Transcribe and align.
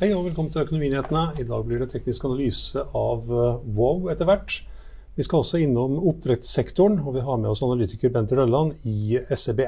Hei 0.00 0.14
og 0.16 0.22
velkommen 0.24 0.48
til 0.48 0.62
Økonominyhetene. 0.62 1.22
I 1.36 1.44
dag 1.44 1.66
blir 1.68 1.82
det 1.82 1.90
teknisk 1.92 2.22
analyse 2.24 2.80
av 2.96 3.26
eh, 3.28 3.56
Wow 3.76 4.06
etter 4.08 4.24
hvert. 4.24 4.54
Vi 5.12 5.26
skal 5.26 5.42
også 5.42 5.58
innom 5.60 5.98
oppdrettssektoren, 6.08 7.02
og 7.04 7.18
vi 7.18 7.24
har 7.26 7.36
med 7.36 7.50
oss 7.50 7.60
analytiker 7.66 8.08
Bente 8.14 8.38
Rølland 8.38 8.78
i 8.88 9.20
SEB. 9.28 9.60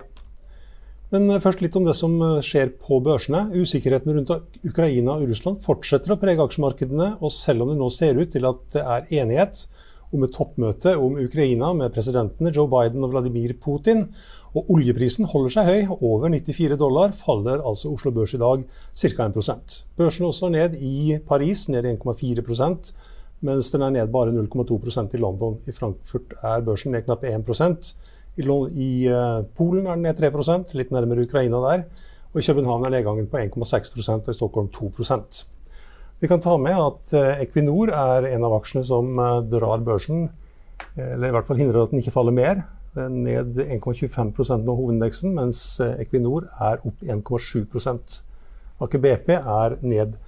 Men 1.12 1.28
eh, 1.34 1.42
først 1.44 1.60
litt 1.60 1.77
om 1.77 1.84
det 1.84 1.92
som 1.98 2.16
eh, 2.16 2.38
skjer 2.48 2.72
på 2.80 3.03
børsene. 3.05 3.42
Usikkerheten 3.53 4.16
rundt 4.16 4.33
Ukraina 4.64 5.19
og 5.19 5.28
Russland 5.28 5.60
fortsetter 5.69 6.16
å 6.16 6.20
prege 6.25 6.48
aksjemarkedene, 6.48 7.10
og 7.20 7.36
selv 7.36 7.66
om 7.66 7.75
det 7.75 7.77
nå 7.83 7.92
ser 7.92 8.16
ut 8.16 8.33
til 8.33 8.48
at 8.48 8.64
det 8.72 8.86
er 8.97 9.12
enighet 9.20 9.66
om 10.12 10.27
et 10.27 10.34
toppmøte 10.36 10.96
om 11.00 11.16
Ukraina 11.20 11.72
med 11.77 11.92
presidentene 11.94 12.52
Joe 12.55 12.68
Biden 12.70 13.05
og 13.05 13.14
Vladimir 13.14 13.55
Putin, 13.60 14.06
og 14.52 14.69
oljeprisen 14.74 15.28
holder 15.30 15.54
seg 15.54 15.70
høy, 15.70 15.94
over 15.98 16.28
94 16.28 16.77
dollar, 16.80 17.14
faller 17.16 17.62
altså 17.64 17.94
Oslo 17.94 18.12
Børs 18.12 18.34
i 18.36 18.42
dag 18.42 18.66
ca. 18.94 19.30
1 19.32 19.78
Børsen 19.96 20.28
også 20.28 20.52
ned 20.52 20.77
i 20.77 21.16
Paris, 21.28 21.69
ned 21.72 21.88
1,4% 21.96 22.92
mens 23.42 23.70
den 23.74 23.82
er 23.82 23.91
ned 23.91 24.10
bare 24.14 24.30
0,2% 24.30 25.16
i 25.16 25.20
London. 25.20 25.58
I 25.66 25.74
Frankfurt 25.74 26.34
er 26.42 26.62
børsen 26.62 26.94
ned 26.94 27.02
knappe 27.06 27.32
1% 27.34 27.94
I, 28.36 28.42
I 28.42 28.91
uh, 29.10 29.42
Polen 29.56 29.86
er 29.86 29.98
den 29.98 30.06
ned 30.06 30.20
3% 30.22 30.76
litt 30.78 30.92
nærmere 30.94 31.26
Ukraina 31.26 31.62
der. 31.66 31.84
Og 32.32 32.41
i 32.41 32.47
København 32.47 32.86
er 32.86 32.94
nedgangen 32.94 33.26
på 33.28 33.36
1,6% 33.36 34.12
og 34.12 34.30
i 34.30 34.38
Stockholm 34.38 34.69
2 34.72 34.92
Vi 36.23 36.31
kan 36.31 36.42
ta 36.42 36.55
med 36.61 36.78
at 36.78 37.17
uh, 37.19 37.41
Equinor 37.42 37.91
er 37.91 38.28
en 38.31 38.47
av 38.47 38.55
aksjene 38.61 38.87
som 38.87 39.17
uh, 39.19 39.41
drar 39.42 39.83
børsen, 39.83 40.28
eller 40.95 41.28
i 41.28 41.34
hvert 41.34 41.48
fall 41.48 41.59
hindrer 41.59 41.83
at 41.83 41.92
den 41.92 42.03
ikke 42.03 42.15
faller 42.15 42.34
mer. 42.37 42.62
Ned 42.95 43.56
1,25% 43.56 44.56
med 44.67 44.75
hovedindeksen, 44.77 45.33
mens 45.33 45.81
eh, 45.81 45.95
Equinor 46.03 46.45
er 46.61 46.83
opp 46.84 47.00
1,7% 47.00 48.19
Aker 48.84 49.00
BP 49.00 49.31
er 49.33 49.78
ned 49.81 50.19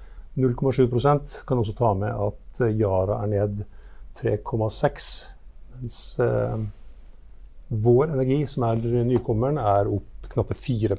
0,7% 0.41 1.34
Kan 1.44 1.60
også 1.60 1.75
ta 1.77 1.91
med 1.99 2.09
at 2.09 2.62
eh, 2.65 2.72
Yara 2.81 3.19
er 3.27 3.28
ned 3.34 3.60
3,6 4.16 5.10
mens 5.75 5.99
eh, 6.25 6.56
Vår 7.84 8.15
Energi, 8.15 8.41
som 8.47 8.65
er 8.69 8.81
nykommeren, 9.10 9.59
er 9.59 9.88
opp 9.91 10.28
knappe 10.33 10.56
4 10.56 10.97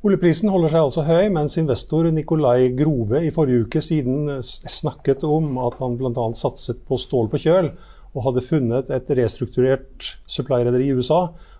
Oljeprisen 0.00 0.48
holder 0.48 0.70
seg 0.72 0.80
altså 0.86 1.02
høy, 1.04 1.26
mens 1.28 1.58
investor 1.60 2.06
Nikolai 2.08 2.70
Grove 2.72 3.18
i 3.20 3.32
forrige 3.34 3.66
uke 3.66 3.82
siden 3.84 4.38
snakket 4.40 5.26
om 5.28 5.58
at 5.60 5.76
han 5.76 5.98
bl.a. 6.00 6.24
satset 6.32 6.80
på 6.88 6.96
stål 6.96 7.28
på 7.28 7.40
kjøl, 7.42 7.68
og 8.16 8.24
hadde 8.24 8.44
funnet 8.46 8.88
et 8.96 9.12
restrukturert 9.18 10.14
supply-rederi 10.24 10.88
i 10.88 10.94
USA, 10.96 11.18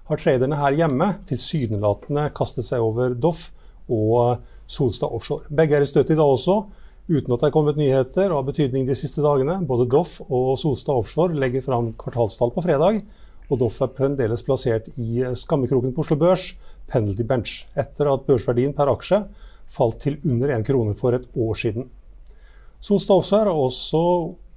har 0.09 0.23
traderne 0.25 0.57
her 0.57 0.79
hjemme 0.79 1.11
tilsynelatende 1.29 2.31
kastet 2.33 2.65
seg 2.71 2.81
over 2.81 3.13
Doff 3.13 3.51
og 3.93 4.41
Solstad 4.65 5.13
Offshore. 5.13 5.45
Begge 5.53 5.77
er 5.77 5.85
i 5.85 5.93
støtet 5.93 6.17
i 6.17 6.19
dag 6.23 6.33
også, 6.33 6.63
uten 7.13 7.37
at 7.37 7.45
det 7.45 7.51
er 7.51 7.57
kommet 7.59 7.77
nyheter 7.77 8.33
av 8.33 8.49
betydning 8.49 8.89
de 8.89 8.97
siste 8.97 9.21
dagene. 9.21 9.61
Både 9.69 9.85
Doff 9.93 10.17
og 10.31 10.55
Solstad 10.63 10.97
Offshore 10.97 11.37
legger 11.37 11.69
fram 11.69 11.93
kvartalstall 12.01 12.57
på 12.57 12.65
fredag, 12.65 13.05
og 13.51 13.59
Doff 13.61 13.81
er 13.83 13.91
fremdeles 13.97 14.45
plassert 14.47 14.89
i 14.97 15.25
skammekroken 15.37 15.95
på 15.95 16.05
Oslo 16.05 16.17
Børs, 16.21 16.53
penalty 16.91 17.27
bench, 17.27 17.65
etter 17.79 18.11
at 18.13 18.27
børsverdien 18.29 18.75
per 18.77 18.91
aksje 18.93 19.25
falt 19.71 20.01
til 20.03 20.19
under 20.27 20.55
1 20.57 20.67
krone 20.67 20.95
for 20.99 21.15
et 21.17 21.27
år 21.39 21.59
siden. 21.59 21.91
Solstad 22.81 23.21
Offshore 23.21 23.51
er 23.51 23.61
også 23.67 24.01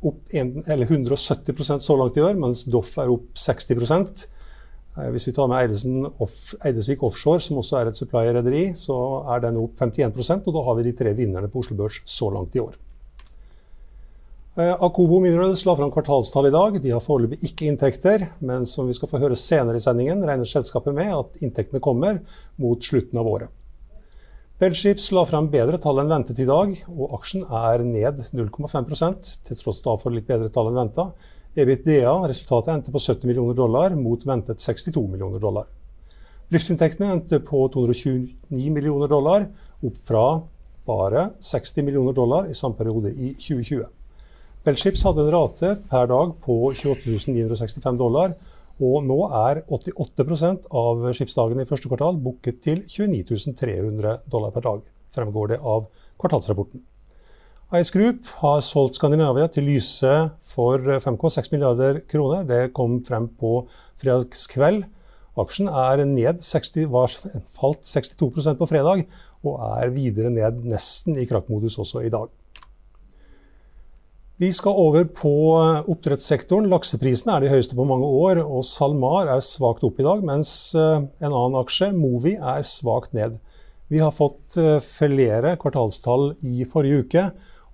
opp 0.03 0.35
en, 0.35 0.53
170% 0.63 1.83
så 1.83 1.97
langt 1.99 2.17
i 2.17 2.23
år, 2.23 2.37
mens 2.39 2.63
Doff 2.69 2.97
er 3.01 3.11
opp 3.11 3.33
60 3.39 3.71
eh, 3.73 5.09
Hvis 5.11 5.27
vi 5.27 5.33
tar 5.35 5.51
med 5.51 6.09
off, 6.19 6.53
Eidesvik 6.63 7.03
Offshore, 7.03 7.41
som 7.41 7.57
også 7.57 7.79
er 7.79 7.91
et 7.91 7.99
supplier-rederi, 7.99 8.73
så 8.75 8.95
er 9.33 9.43
den 9.47 9.59
opp 9.61 9.79
51% 9.79 10.47
og 10.47 10.53
da 10.53 10.65
har 10.67 10.79
vi 10.79 10.89
de 10.89 10.97
tre 10.97 11.13
vinnerne 11.13 11.49
på 11.49 11.59
Oslo 11.59 11.77
Børs 11.77 12.01
så 12.05 12.29
langt 12.29 12.55
i 12.55 12.63
år. 12.63 12.75
Eh, 14.55 14.83
Akobo 14.85 15.17
Minerals 15.19 15.63
la 15.65 15.73
fram 15.75 15.89
kvartalstall 15.91 16.45
i 16.45 16.53
dag. 16.53 16.75
De 16.81 16.91
har 16.93 17.01
foreløpig 17.01 17.39
ikke 17.47 17.65
inntekter, 17.65 18.27
men 18.37 18.67
som 18.69 18.85
vi 18.85 18.93
skal 18.93 19.09
få 19.09 19.17
høre 19.23 19.37
senere 19.39 19.79
i 19.79 19.81
sendingen, 19.81 20.19
regner 20.21 20.45
selskapet 20.45 20.93
med 20.93 21.09
at 21.09 21.39
inntektene 21.41 21.81
kommer 21.81 22.19
mot 22.61 22.85
slutten 22.85 23.17
av 23.17 23.29
året. 23.31 23.49
Bellships 24.61 25.07
la 25.09 25.23
fram 25.25 25.47
bedre 25.49 25.79
tall 25.81 26.03
enn 26.03 26.13
ventet 26.13 26.43
i 26.43 26.45
dag, 26.45 26.75
og 26.85 27.15
aksjen 27.17 27.47
er 27.49 27.81
ned 27.87 28.21
0,5% 28.29 29.31
til 29.47 29.57
tross 29.57 29.81
for 29.81 30.13
litt 30.13 30.29
bedre 30.29 30.51
tall 30.53 30.69
enn 30.69 30.77
venta. 30.83 31.07
EBITDA, 31.57 32.13
resultatet 32.29 32.75
endte 32.75 32.93
på 32.93 33.01
70 33.01 33.25
millioner 33.31 33.57
dollar 33.57 33.97
mot 33.97 34.21
ventet 34.21 34.61
62 34.61 35.07
millioner 35.15 35.41
dollar. 35.41 35.65
Driftsinntektene 36.53 37.09
endte 37.15 37.41
på 37.41 37.65
229 37.73 38.69
millioner 38.69 39.09
dollar, 39.09 39.49
opp 39.81 39.97
fra 39.97 40.27
bare 40.85 41.31
60 41.41 41.89
millioner 41.89 42.13
dollar 42.13 42.45
i 42.45 42.53
samme 42.53 42.77
periode 42.77 43.17
i 43.17 43.33
2020. 43.33 43.89
Bellships 44.63 45.01
hadde 45.03 45.25
en 45.25 45.33
rate 45.33 45.69
per 45.91 46.05
dag 46.07 46.29
på 46.39 46.53
28 46.71 47.33
965 47.33 47.97
dollar, 47.99 48.31
og 48.79 49.01
nå 49.03 49.17
er 49.35 49.57
88% 49.67 50.69
av 50.79 51.01
skipsdagene 51.17 51.65
i 51.65 51.67
første 51.67 51.89
kvartal 51.91 52.15
booket 52.23 52.61
til 52.63 52.79
29 52.79 53.57
300 53.59 54.21
dollar 54.31 54.53
per 54.55 54.63
dag, 54.63 54.85
fremgår 55.11 55.49
det 55.51 55.57
av 55.59 55.89
kvartalsrapporten. 56.21 56.79
Ice 57.75 57.91
Group 57.91 58.29
har 58.39 58.61
solgt 58.63 58.95
Skandinavia 58.95 59.49
til 59.51 59.67
Lyse 59.67 60.13
for 60.47 60.79
5,6 60.79 61.51
milliarder 61.51 61.99
kroner. 62.07 62.45
Det 62.47 62.69
kom 62.77 63.01
frem 63.03 63.25
på 63.27 63.65
fredagskveld. 63.99 64.85
Aksjen 65.43 65.67
er 65.67 66.05
ned 66.07 66.39
60, 66.39 66.87
var 66.93 67.11
falt 67.51 67.83
62% 67.89 68.61
på 68.61 68.69
fredag, 68.71 69.03
og 69.43 69.59
er 69.73 69.91
videre 69.91 70.31
ned 70.31 70.63
nesten 70.71 71.19
i 71.19 71.27
krakkmodus 71.27 71.81
også 71.83 72.05
i 72.07 72.13
dag. 72.13 72.31
Vi 74.41 74.47
skal 74.53 74.73
over 74.81 75.03
på 75.05 75.31
eh, 75.61 75.89
oppdrettssektoren. 75.93 76.65
Lakseprisene 76.71 77.35
er 77.35 77.43
de 77.43 77.49
høyeste 77.51 77.75
på 77.77 77.85
mange 77.85 78.07
år, 78.09 78.39
og 78.41 78.65
SalMar 78.65 79.29
er 79.29 79.43
svakt 79.45 79.85
opp 79.85 79.99
i 80.01 80.05
dag, 80.07 80.23
mens 80.25 80.73
eh, 80.73 81.03
en 81.05 81.29
annen 81.29 81.57
aksje, 81.59 81.91
Movi, 81.93 82.33
er 82.41 82.65
svakt 82.65 83.13
ned. 83.13 83.35
Vi 83.93 84.01
har 84.01 84.09
fått 84.15 84.57
eh, 84.57 84.79
flere 84.81 85.53
kvartalstall 85.61 86.31
i 86.49 86.65
forrige 86.65 87.03
uke, 87.05 87.27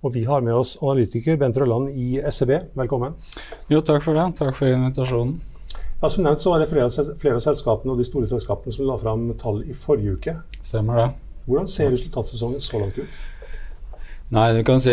og 0.04 0.12
vi 0.18 0.26
har 0.28 0.44
med 0.44 0.58
oss 0.58 0.74
analytiker 0.82 1.40
Bent 1.40 1.56
Rølland 1.56 1.96
i 1.96 2.20
SEB. 2.28 2.52
Velkommen. 2.76 3.16
Jo, 3.72 3.80
takk 3.80 4.04
for 4.04 4.20
det. 4.20 4.28
Takk 4.36 4.52
for 4.60 4.68
invitasjonen. 4.68 5.38
Ja, 6.02 6.12
som 6.12 6.28
nevnt 6.28 6.44
så 6.44 6.52
var 6.52 6.60
det 6.60 6.68
flere, 6.68 6.92
flere 7.24 7.40
av 7.40 7.44
selskapene 7.44 7.96
og 7.96 8.04
de 8.04 8.08
store 8.08 8.28
selskapene 8.28 8.76
som 8.76 8.84
la 8.88 9.00
fram 9.00 9.30
tall 9.40 9.64
i 9.64 9.72
forrige 9.72 10.20
uke. 10.20 10.36
Stemmer 10.60 11.06
det. 11.06 11.10
Hvordan 11.48 11.72
ser 11.72 11.88
resultatsesongen 11.96 12.60
så 12.60 12.84
langt 12.84 13.00
ut? 13.00 13.20
Nei, 14.30 14.52
du 14.54 14.60
kan 14.62 14.78
si 14.78 14.92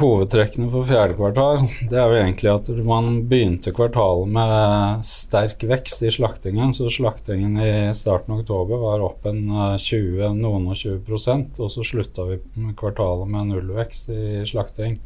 Hovedtrekkene 0.00 0.70
for 0.72 0.86
fjerde 0.88 1.12
kvartal 1.18 1.66
det 1.90 1.98
er 2.00 2.06
jo 2.08 2.16
egentlig 2.16 2.48
at 2.48 2.70
man 2.80 3.10
begynte 3.28 3.74
kvartalet 3.76 4.30
med 4.32 5.02
sterk 5.04 5.66
vekst 5.68 6.00
i 6.08 6.12
slaktingen. 6.14 6.72
Så 6.72 6.88
slaktingen 6.88 7.58
i 7.60 7.92
starten 7.92 8.32
av 8.32 8.40
oktober 8.40 8.80
var 8.80 9.04
opp 9.04 9.28
en 9.28 9.42
20, 9.76 10.22
eh, 10.24 10.32
noen 10.32 10.70
og 10.72 10.80
20 10.80 11.60
og 11.60 11.68
så 11.74 11.84
slutta 11.84 12.24
vi 12.30 12.40
kvartalet 12.80 13.28
med 13.28 13.52
nullvekst 13.52 14.08
i 14.16 14.24
slakting. 14.48 14.96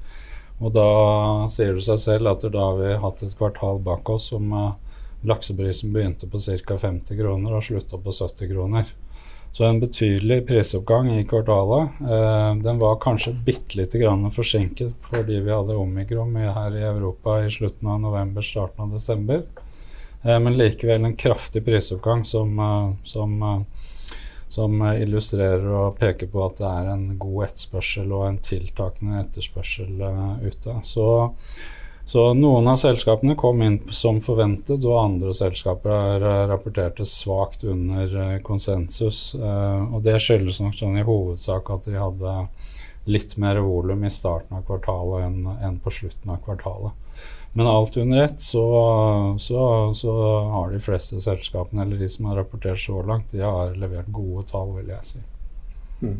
Og 0.62 0.70
da 0.78 0.88
sier 1.50 1.74
det 1.74 1.82
seg 1.82 1.98
selv 1.98 2.30
at 2.30 2.46
da 2.46 2.68
har 2.68 2.78
vi 2.78 2.94
hatt 3.02 3.26
et 3.26 3.34
kvartal 3.34 3.82
bak 3.82 4.06
oss 4.14 4.30
som 4.30 4.54
uh, 4.54 4.76
lakseprisen 5.26 5.90
begynte 5.90 6.30
på 6.30 6.38
ca. 6.38 6.78
50 6.78 7.18
kroner 7.18 7.58
og 7.58 7.66
slutta 7.66 7.98
på 7.98 8.14
70 8.14 8.54
kroner. 8.54 8.94
Så 9.54 9.64
en 9.64 9.78
betydelig 9.80 10.40
prisoppgang 10.48 11.12
i 11.14 11.24
kvartalet. 11.30 12.00
Eh, 12.02 12.54
den 12.64 12.80
var 12.82 12.96
kanskje 13.02 13.36
bitte 13.46 13.78
lite 13.78 14.00
grann 14.02 14.26
forsinket 14.34 14.96
fordi 15.06 15.38
vi 15.46 15.52
hadde 15.54 15.76
omikron 15.78 16.34
her 16.36 16.74
i 16.74 16.82
Europa 16.82 17.38
i 17.44 17.52
slutten 17.54 17.88
av 17.88 18.00
november, 18.02 18.42
starten 18.42 18.88
av 18.88 18.96
desember. 18.96 19.44
Eh, 20.24 20.40
men 20.40 20.56
likevel 20.56 21.04
en 21.04 21.16
kraftig 21.16 21.64
prisoppgang 21.64 22.24
som, 22.24 22.58
eh, 22.58 22.90
som, 23.04 23.42
eh, 23.42 23.60
som, 24.48 24.82
illustrerer 24.82 25.66
og 25.66 25.98
peker 25.98 26.26
på 26.26 26.44
at 26.46 26.56
det 26.56 26.68
er 26.70 26.90
en 26.92 27.18
god 27.18 27.44
etterspørsel 27.48 28.12
og 28.12 28.26
en 28.28 28.38
tiltakende 28.38 29.20
etterspørsel 29.20 30.02
ute. 30.46 30.76
Så 30.82 31.06
så 32.06 32.34
noen 32.36 32.66
av 32.68 32.76
selskapene 32.76 33.32
kom 33.36 33.62
inn 33.64 33.78
som 33.88 34.18
forventet, 34.24 34.84
og 34.84 34.98
andre 35.00 35.32
selskaper 35.36 36.20
eh, 36.20 36.40
rapporterte 36.50 37.06
svakt 37.08 37.64
under 37.64 38.12
eh, 38.20 38.34
konsensus. 38.44 39.30
Eh, 39.38 39.86
og 39.88 40.04
det 40.04 40.18
skyldes 40.20 40.60
nok 40.60 40.76
sånn 40.76 40.98
i 41.00 41.06
hovedsak 41.06 41.70
at 41.72 41.88
de 41.88 41.96
hadde 41.96 42.34
litt 43.08 43.38
mer 43.40 43.62
volum 43.64 44.04
i 44.04 44.12
starten 44.12 44.58
av 44.58 44.66
kvartalet 44.68 45.24
enn, 45.64 45.80
på 45.80 45.92
slutten 45.92 46.36
av 46.36 46.44
kvartalet. 46.44 46.92
Men 47.56 47.70
alt 47.70 47.96
under 47.96 48.22
ett 48.24 48.40
så, 48.42 48.64
så, 49.38 49.64
så, 49.96 50.14
har 50.50 50.72
de 50.72 50.80
fleste 50.82 51.20
selskapene, 51.22 51.84
eller 51.84 52.00
de 52.02 52.08
som 52.10 52.28
har 52.28 52.40
rapportert 52.42 52.80
så 52.84 53.00
langt, 53.06 53.32
de 53.32 53.44
har 53.44 53.76
levert 53.80 54.12
gode 54.12 54.44
tall, 54.50 54.74
vil 54.76 54.90
jeg 54.92 55.08
si. 55.08 55.22
Mm. 56.02 56.18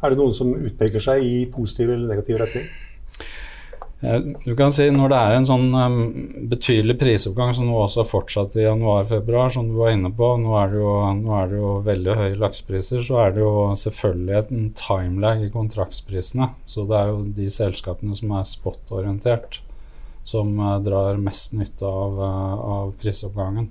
Er 0.00 0.10
det 0.10 0.18
noen 0.18 0.34
som 0.34 0.54
utpeker 0.56 1.02
seg 1.04 1.22
i 1.22 1.42
positiv 1.52 1.92
eller 1.92 2.16
negativ 2.16 2.40
retning? 2.40 2.70
Du 4.00 4.54
kan 4.56 4.72
si 4.72 4.86
Når 4.90 5.10
det 5.12 5.16
er 5.20 5.34
en 5.36 5.44
sånn 5.46 5.74
um, 5.76 5.96
betydelig 6.48 6.96
prisoppgang 7.02 7.52
som 7.56 7.68
nå 7.68 7.76
også 7.82 8.06
fortsatt 8.08 8.56
i 8.56 8.64
januar-februar, 8.64 9.52
som 9.52 9.68
du 9.68 9.74
var 9.76 9.92
inne 9.92 10.08
på, 10.16 10.30
nå 10.40 10.54
er, 10.56 10.76
jo, 10.80 10.94
nå 11.18 11.34
er 11.36 11.50
det 11.50 11.58
jo 11.60 11.74
veldig 11.84 12.16
høye 12.16 12.38
laksepriser, 12.40 13.04
så 13.04 13.20
er 13.26 13.36
det 13.36 13.44
jo 13.44 13.52
selvfølgelig 13.76 14.40
en 14.40 14.72
timelag 14.78 15.44
i 15.44 15.52
kontraktsprisene. 15.52 16.48
Så 16.64 16.86
det 16.88 16.96
er 16.96 17.12
jo 17.12 17.20
de 17.42 17.50
selskapene 17.52 18.16
som 18.16 18.32
er 18.40 18.48
spot-orientert, 18.48 19.60
som 20.24 20.56
uh, 20.56 20.78
drar 20.80 21.20
mest 21.20 21.52
nytte 21.60 21.84
av, 21.84 22.16
uh, 22.24 22.66
av, 22.80 22.96
prisoppgangen. 23.04 23.68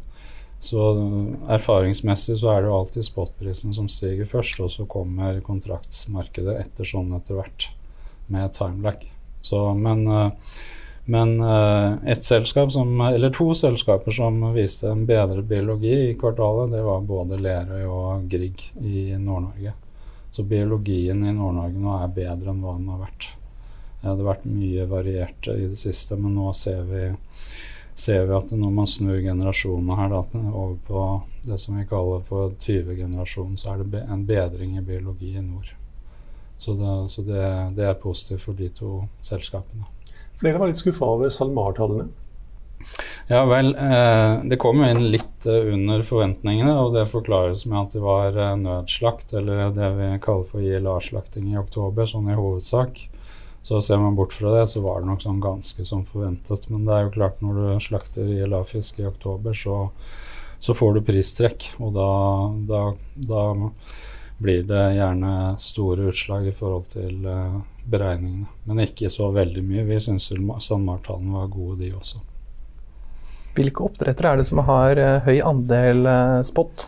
Så 0.61 0.91
erfaringsmessig 1.49 2.37
så 2.37 2.53
er 2.53 2.61
det 2.61 2.69
jo 2.69 2.77
alltid 2.83 3.07
spotprisen 3.07 3.73
som 3.73 3.89
stiger 3.89 4.29
først, 4.29 4.61
og 4.61 4.69
så 4.75 4.85
kommer 4.85 5.41
kontraktsmarkedet 5.41 6.59
etter 6.67 6.85
sånn 6.85 7.15
etter 7.17 7.39
hvert, 7.39 7.71
med 8.29 8.53
timelag. 8.53 9.07
Så, 9.50 9.74
men, 9.74 10.07
eh, 10.07 10.31
men 11.06 11.40
eh, 11.42 12.12
et 12.12 12.24
selskap 12.24 12.72
som, 12.72 13.01
eller 13.01 13.34
to 13.34 13.50
selskaper 13.57 14.13
som 14.13 14.44
viste 14.54 14.92
en 14.92 15.07
bedre 15.10 15.42
biologi 15.42 15.96
i 16.12 16.18
kvartalet, 16.19 16.75
det 16.75 16.84
var 16.86 17.07
både 17.07 17.40
Lerøy 17.42 17.88
og 17.90 18.28
Grieg 18.30 18.62
i 18.78 19.07
Nord-Norge. 19.18 19.74
Så 20.30 20.46
biologien 20.46 21.25
i 21.25 21.34
Nord-Norge 21.34 21.81
nå 21.81 21.98
er 21.98 22.13
bedre 22.13 22.54
enn 22.54 22.62
hva 22.62 22.75
den 22.78 22.94
har 22.94 23.01
vært. 23.07 23.31
Det 24.01 24.07
har 24.12 24.22
vært 24.28 24.46
mye 24.46 24.86
variert 24.94 25.50
i 25.50 25.66
det 25.66 25.81
siste, 25.81 26.16
men 26.16 26.38
nå 26.38 26.54
ser 26.54 26.86
vi, 26.88 27.10
ser 27.98 28.30
vi 28.30 28.38
at 28.38 28.54
når 28.54 28.78
man 28.78 28.94
snur 28.94 29.18
generasjonene 29.18 29.98
her 29.98 30.13
da, 30.13 30.24
over 30.54 30.78
på 30.86 31.10
det 31.50 31.57
som 31.57 31.81
vi 31.81 31.90
kaller 31.90 32.22
for 32.30 32.54
20-generasjonen, 32.54 33.57
så 33.57 33.74
er 33.74 33.84
det 33.84 34.06
en 34.06 34.24
bedring 34.30 34.78
i 34.78 34.86
biologi 34.86 35.34
i 35.34 35.44
nord. 35.44 35.74
Så, 36.59 36.75
det, 36.75 36.94
så 37.09 37.23
det, 37.23 37.44
det, 37.77 37.85
er 37.88 38.01
positivt 38.01 38.44
for 38.44 38.57
de 38.57 38.67
to 38.75 39.06
selskapene. 39.23 39.88
Flere 40.39 40.59
var 40.59 40.67
litt 40.67 40.81
skuffa 40.81 41.07
over 41.07 41.31
SalMar-tallene? 41.31 42.09
Ja 43.29 43.44
vel, 43.45 43.75
eh, 43.77 44.39
det 44.50 44.57
kom 44.59 44.81
jo 44.81 44.89
inn 44.89 45.03
litt 45.13 45.45
eh, 45.45 45.69
under 45.75 46.01
forventningene, 46.03 46.71
og 46.81 46.95
det 46.95 47.06
forklares 47.11 47.67
med 47.69 47.77
at 47.83 47.95
det 47.95 48.01
var 48.03 48.33
eh, 48.33 48.56
nødslakt, 48.57 49.35
eller 49.38 49.69
det 49.75 49.89
vi 50.00 50.09
kaller 50.23 50.47
for 50.50 50.65
ILA-slakting 50.65 51.51
i 51.53 51.59
oktober, 51.61 52.09
sånn 52.09 52.31
i 52.33 52.38
hovedsak. 52.39 53.03
Så 53.62 53.79
ser 53.85 54.01
man 54.01 54.17
bort 54.17 54.33
fra 54.33 54.55
det, 54.55 54.65
så 54.71 54.81
var 54.81 55.00
det 55.00 55.12
nok 55.12 55.21
sånn 55.21 55.44
ganske 55.44 55.85
som 55.85 56.03
forventet. 56.09 56.65
Men 56.73 56.88
det 56.88 56.95
er 56.95 57.05
jo 57.05 57.15
klart, 57.19 57.44
når 57.45 57.59
du 57.59 57.85
slakter 57.85 58.33
ILA-fisk 58.33 59.00
i 59.03 59.07
oktober, 59.12 59.53
så, 59.53 59.77
så, 60.57 60.73
får 60.73 60.97
du 60.97 61.05
pristrekk, 61.12 61.69
og 61.77 61.94
da, 62.00 62.12
da, 62.71 62.83
da 63.29 63.44
blir 64.39 64.63
det 64.68 64.83
gjerne 64.95 65.33
store 65.59 66.09
utslag 66.12 66.47
i 66.47 66.56
forhold 66.56 66.88
til 66.94 67.25
uh, 67.27 67.59
beregningene. 67.91 68.47
Men 68.68 68.83
ikke 68.86 69.12
så 69.12 69.30
veldig 69.36 69.63
mye. 69.65 69.88
Vi 69.89 70.00
syns 70.03 70.30
SalMar-tallene 70.31 71.36
var 71.36 71.51
gode, 71.51 71.81
de 71.83 71.91
også. 71.97 72.21
Hvilke 73.57 73.83
oppdrettere 73.83 74.31
er 74.31 74.39
det 74.39 74.47
som 74.47 74.63
har 74.63 75.01
uh, 75.01 75.27
høy 75.27 75.41
andel 75.44 76.07
uh, 76.07 76.39
spot? 76.47 76.88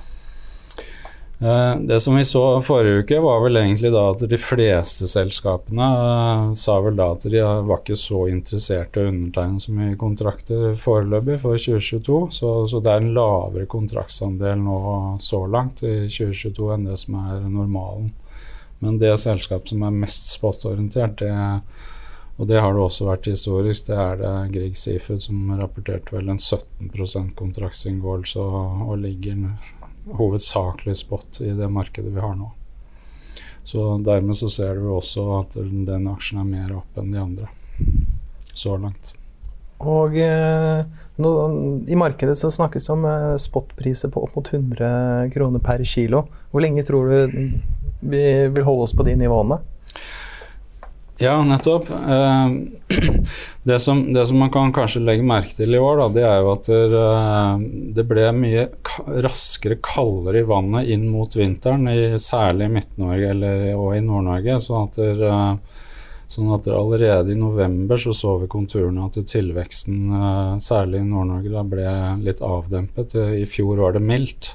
Eh, 1.41 1.75
det 1.79 1.99
som 1.99 2.15
vi 2.15 2.25
så 2.25 2.61
forrige 2.61 2.99
uke, 2.99 3.19
var 3.19 3.39
vel 3.41 3.57
egentlig 3.57 3.89
da 3.89 4.03
at 4.11 4.21
de 4.29 4.37
fleste 4.37 5.07
selskapene 5.09 5.87
uh, 5.97 6.51
sa 6.53 6.75
vel 6.85 6.99
da 6.99 7.07
at 7.15 7.25
de 7.33 7.41
var 7.41 7.79
ikke 7.79 7.97
så 7.97 8.27
interessert 8.29 8.99
i 8.99 9.01
å 9.01 9.09
undertegne 9.09 9.63
så 9.63 9.73
mye 9.73 9.95
kontrakter 9.97 10.75
foreløpig 10.77 11.39
for 11.41 11.57
2022. 11.57 12.19
Så, 12.37 12.51
så, 12.69 12.83
det 12.85 12.93
er 12.93 13.01
en 13.01 13.15
lavere 13.17 13.65
kontraktsandel 13.65 14.61
nå 14.61 14.77
så 15.17 15.41
langt 15.49 15.81
i 15.81 15.95
2022 16.05 16.69
enn 16.75 16.85
det 16.91 16.99
som 17.01 17.17
er 17.23 17.41
normalen. 17.49 18.13
Men 18.85 19.01
det 19.01 19.15
selskapet 19.25 19.73
som 19.73 19.81
er 19.89 19.97
mest 19.97 20.35
spotorientert, 20.35 21.25
det, 21.25 21.33
og 22.37 22.53
det 22.53 22.61
har 22.61 22.77
det 22.77 22.85
også 22.85 23.09
vært 23.09 23.33
historisk, 23.33 23.89
det 23.89 23.97
er 23.97 24.21
det 24.21 24.37
Grieg 24.53 24.77
Seafood 24.77 25.25
som 25.25 25.49
rapporterte 25.57 26.13
vel 26.13 26.29
en 26.29 26.41
17% 26.41 27.33
kontraktsinngåelse 27.37 28.45
og, 28.45 28.89
og 28.91 28.99
ligger 29.01 29.47
hovedsakelig 30.17 30.97
spot 30.97 31.41
i 31.45 31.53
det 31.57 31.69
markedet 31.69 32.11
vi 32.13 32.23
har 32.23 32.35
nå. 32.35 32.51
Så 33.63 33.97
dermed 34.01 34.37
så 34.37 34.49
ser 34.49 34.75
du 34.75 34.89
også 34.89 35.25
at 35.39 35.57
den 35.61 36.07
aksjen 36.09 36.41
er 36.41 36.47
mer 36.49 36.77
opp 36.81 36.97
enn 36.97 37.11
de 37.13 37.19
andre 37.21 37.49
så 38.53 38.75
langt. 38.77 39.13
Og 39.81 40.17
eh, 40.21 40.81
nå, 41.21 41.31
I 41.89 41.97
markedet 41.97 42.37
så 42.37 42.51
snakkes 42.53 42.85
det 42.87 42.93
om 42.93 43.05
eh, 43.09 43.35
spotpriser 43.41 44.11
på 44.13 44.23
opp 44.25 44.35
mot 44.37 44.49
100 44.53 45.31
kroner 45.33 45.63
per 45.63 45.83
kilo. 45.87 46.25
Hvor 46.51 46.65
lenge 46.65 46.85
tror 46.85 47.09
du 47.09 47.37
vi 48.01 48.23
vil 48.49 48.65
holde 48.65 48.85
oss 48.87 48.95
på 48.97 49.05
de 49.05 49.15
nivåene? 49.17 49.57
Ja, 51.21 51.43
nettopp. 51.43 51.89
Eh, 51.89 52.51
det, 53.63 53.79
som, 53.79 54.13
det, 54.13 54.25
som, 54.25 54.37
man 54.37 54.49
kan 54.49 54.73
kanskje 54.73 55.03
legge 55.05 55.23
merke 55.23 55.53
til 55.53 55.75
i 55.75 55.79
år, 55.79 55.99
da, 55.99 56.07
det 56.15 56.23
er 56.25 56.39
jo 56.41 56.49
at 56.55 56.69
eh, 56.73 57.65
det 57.93 58.05
ble 58.09 58.23
mye 58.33 58.63
raskere 59.21 59.77
kaldere 59.85 60.41
i 60.41 60.47
vannet 60.49 60.89
inn 60.89 61.05
mot 61.13 61.37
vinteren, 61.37 61.85
i, 61.93 62.17
særlig 62.17 62.71
i 62.71 62.73
Midt-Norge 62.73 63.35
og 63.75 63.93
i 63.97 64.01
Nord-Norge. 64.01 64.57
Sånn 64.65 64.89
at 64.89 65.01
eh, 65.05 65.53
Sånn 66.31 66.47
at 66.55 66.63
allerede 66.71 67.33
i 67.33 67.35
november 67.35 67.99
så 67.99 68.13
så 68.15 68.37
vi 68.39 68.45
konturene 68.47 69.03
til 69.11 69.25
tilveksten, 69.27 70.13
særlig 70.63 71.01
i 71.01 71.07
Nord-Norge, 71.09 71.63
ble 71.67 71.89
litt 72.23 72.39
avdempet. 72.39 73.17
I 73.35 73.43
fjor 73.43 73.81
var 73.83 73.97
det 73.97 74.03
mildt. 74.05 74.53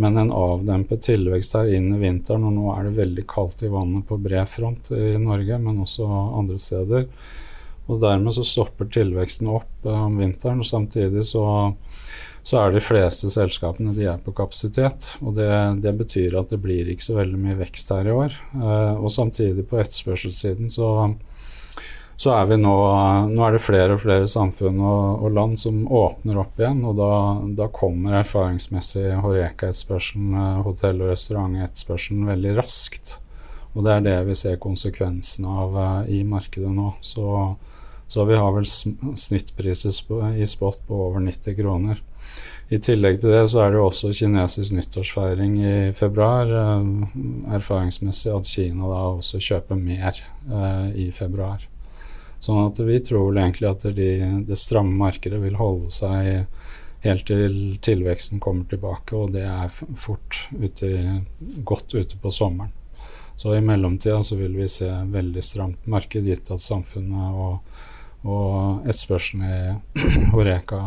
Men 0.00 0.16
en 0.16 0.32
avdempet 0.32 1.04
tilvekst 1.04 1.56
her 1.58 1.68
inn 1.76 1.90
i 1.92 2.00
vinteren, 2.00 2.46
og 2.48 2.54
nå 2.56 2.70
er 2.72 2.88
det 2.88 2.96
veldig 2.96 3.24
kaldt 3.28 3.64
i 3.66 3.70
vannet 3.72 4.06
på 4.08 4.16
bred 4.22 4.48
front 4.48 4.92
i 4.96 5.16
Norge, 5.20 5.58
men 5.60 5.82
også 5.84 6.08
andre 6.08 6.58
steder. 6.60 7.08
Og 7.90 7.98
dermed 8.00 8.32
så 8.32 8.44
stopper 8.46 8.88
tilveksten 8.92 9.50
opp 9.52 9.86
eh, 9.88 10.04
om 10.06 10.16
vinteren, 10.20 10.62
og 10.62 10.68
samtidig 10.68 11.26
så, 11.28 11.44
så 12.46 12.60
er 12.62 12.72
de 12.72 12.84
fleste 12.84 13.30
selskapene 13.32 13.94
de 13.96 14.06
er 14.08 14.22
på 14.22 14.34
kapasitet. 14.38 15.12
Og 15.20 15.36
det, 15.36 15.50
det, 15.84 15.92
betyr 15.98 16.38
at 16.40 16.54
det 16.54 16.62
blir 16.62 16.88
ikke 16.92 17.10
så 17.10 17.18
veldig 17.18 17.42
mye 17.42 17.58
vekst 17.60 17.92
her 17.92 18.08
i 18.08 18.16
år. 18.16 18.38
Eh, 18.54 18.94
og 18.96 19.12
samtidig 19.12 19.66
på 19.68 19.82
etterspørselssiden 19.82 20.72
så 20.72 20.88
så 22.22 22.36
er 22.36 22.46
vi 22.52 22.58
nå 22.60 22.72
Nå 23.32 23.42
er 23.46 23.56
det 23.56 23.62
flere 23.64 23.96
og 23.96 24.02
flere 24.04 24.28
samfunn 24.30 24.78
og, 24.78 25.24
og 25.24 25.34
land 25.34 25.58
som 25.58 25.82
åpner 25.90 26.38
opp 26.42 26.60
igjen, 26.60 26.84
og 26.86 26.94
da, 27.00 27.10
da 27.58 27.66
kommer 27.74 28.20
erfaringsmessig 28.20 29.08
Horeca-etterspørselen, 29.24 30.36
eh, 30.38 30.60
hotell- 30.66 31.02
og 31.02 31.10
restaurantetterspørselen 31.10 32.28
veldig 32.30 32.54
raskt. 32.60 33.16
Og 33.72 33.86
det 33.86 33.94
er 33.96 34.06
det 34.06 34.16
vi 34.28 34.36
ser 34.38 34.60
konsekvensene 34.62 35.56
av 35.64 35.76
uh, 35.78 36.10
i 36.12 36.20
markedet 36.28 36.70
nå. 36.76 36.92
Så, 37.00 37.24
så 38.06 38.26
vi 38.28 38.36
har 38.38 38.52
vel 38.54 38.68
snittpriser 38.68 39.96
i 40.36 40.48
spot 40.48 40.82
på 40.86 41.02
over 41.08 41.24
90 41.24 41.56
kroner. 41.58 42.02
I 42.72 42.78
tillegg 42.80 43.18
til 43.20 43.32
det 43.34 43.46
så 43.50 43.64
er 43.64 43.72
det 43.72 43.80
jo 43.80 43.88
også 43.88 44.12
kinesisk 44.16 44.76
nyttårsfeiring 44.76 45.58
i 45.64 45.74
februar. 45.96 46.52
Uh, 46.52 47.56
erfaringsmessig 47.56 48.36
at 48.36 48.54
Kina 48.54 48.92
da 48.92 49.02
også 49.16 49.40
kjøper 49.42 49.80
mer 49.80 50.22
uh, 50.52 50.92
i 50.92 51.10
februar. 51.16 51.71
Sånn 52.42 52.64
at 52.66 52.80
vi 52.82 52.98
tror 53.06 53.28
vel 53.28 53.38
egentlig 53.38 53.68
at 53.70 53.84
de, 53.94 54.10
det 54.48 54.58
stramme 54.58 54.96
markedet 54.98 55.38
vil 55.44 55.58
holde 55.60 55.92
seg 55.94 56.46
helt 57.02 57.26
til 57.26 57.56
tilveksten 57.82 58.40
kommer 58.42 58.66
tilbake, 58.70 59.14
og 59.14 59.34
det 59.34 59.44
er 59.46 59.70
fort 59.70 60.48
ute, 60.54 60.90
godt 61.66 61.94
ute 61.94 62.18
på 62.18 62.32
sommeren. 62.34 62.72
Så 63.36 63.54
i 63.56 63.62
mellomtida 63.64 64.20
så 64.22 64.36
vil 64.38 64.54
vi 64.58 64.68
se 64.70 64.86
veldig 65.10 65.42
stramt 65.42 65.86
marked, 65.90 66.26
gitt 66.26 66.50
at 66.52 66.62
samfunnet 66.62 67.38
og, 67.42 67.78
og 68.22 68.84
etterspørselen 68.86 69.46
i 69.46 69.56
Horeka 70.34 70.78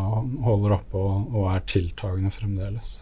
holder 0.46 0.78
oppe 0.78 1.02
og, 1.02 1.34
og 1.36 1.50
er 1.56 1.66
tiltagende 1.68 2.32
fremdeles. 2.32 3.02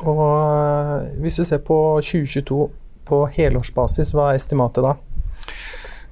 Og 0.00 0.22
eh, 0.22 1.10
hvis 1.20 1.40
du 1.40 1.44
ser 1.44 1.60
på 1.64 1.76
2022 2.00 2.62
på 3.10 3.20
helårsbasis, 3.36 4.14
hva 4.16 4.30
er 4.30 4.40
estimatet 4.40 4.86
da? 4.86 4.96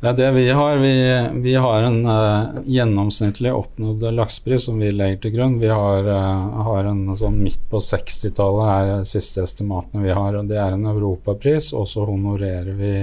Det 0.00 0.07
er 0.09 0.14
det 0.14 0.31
vi 0.31 0.50
har. 0.50 0.76
Vi, 0.76 0.95
vi 1.43 1.55
har 1.55 1.83
en 1.83 2.07
uh, 2.07 2.61
gjennomsnittlig 2.67 3.50
oppnådd 3.55 4.05
laksepris 4.14 4.69
som 4.69 4.78
vi 4.78 4.93
legger 4.95 5.19
til 5.25 5.35
grunn. 5.35 5.57
Vi 5.59 5.73
har, 5.73 6.07
uh, 6.07 6.61
har 6.69 6.87
en 6.87 7.17
sånn 7.19 7.40
midt 7.43 7.64
på 7.71 7.81
60-tallet 7.83 8.71
er 8.76 8.93
de 8.93 9.09
siste 9.11 9.43
estimatene 9.43 10.05
vi 10.05 10.14
har. 10.14 10.38
og 10.38 10.47
Det 10.47 10.61
er 10.62 10.76
en 10.76 10.87
europapris, 10.87 11.73
og 11.75 11.88
så 11.90 12.07
honorerer 12.07 12.71
vi 12.78 12.95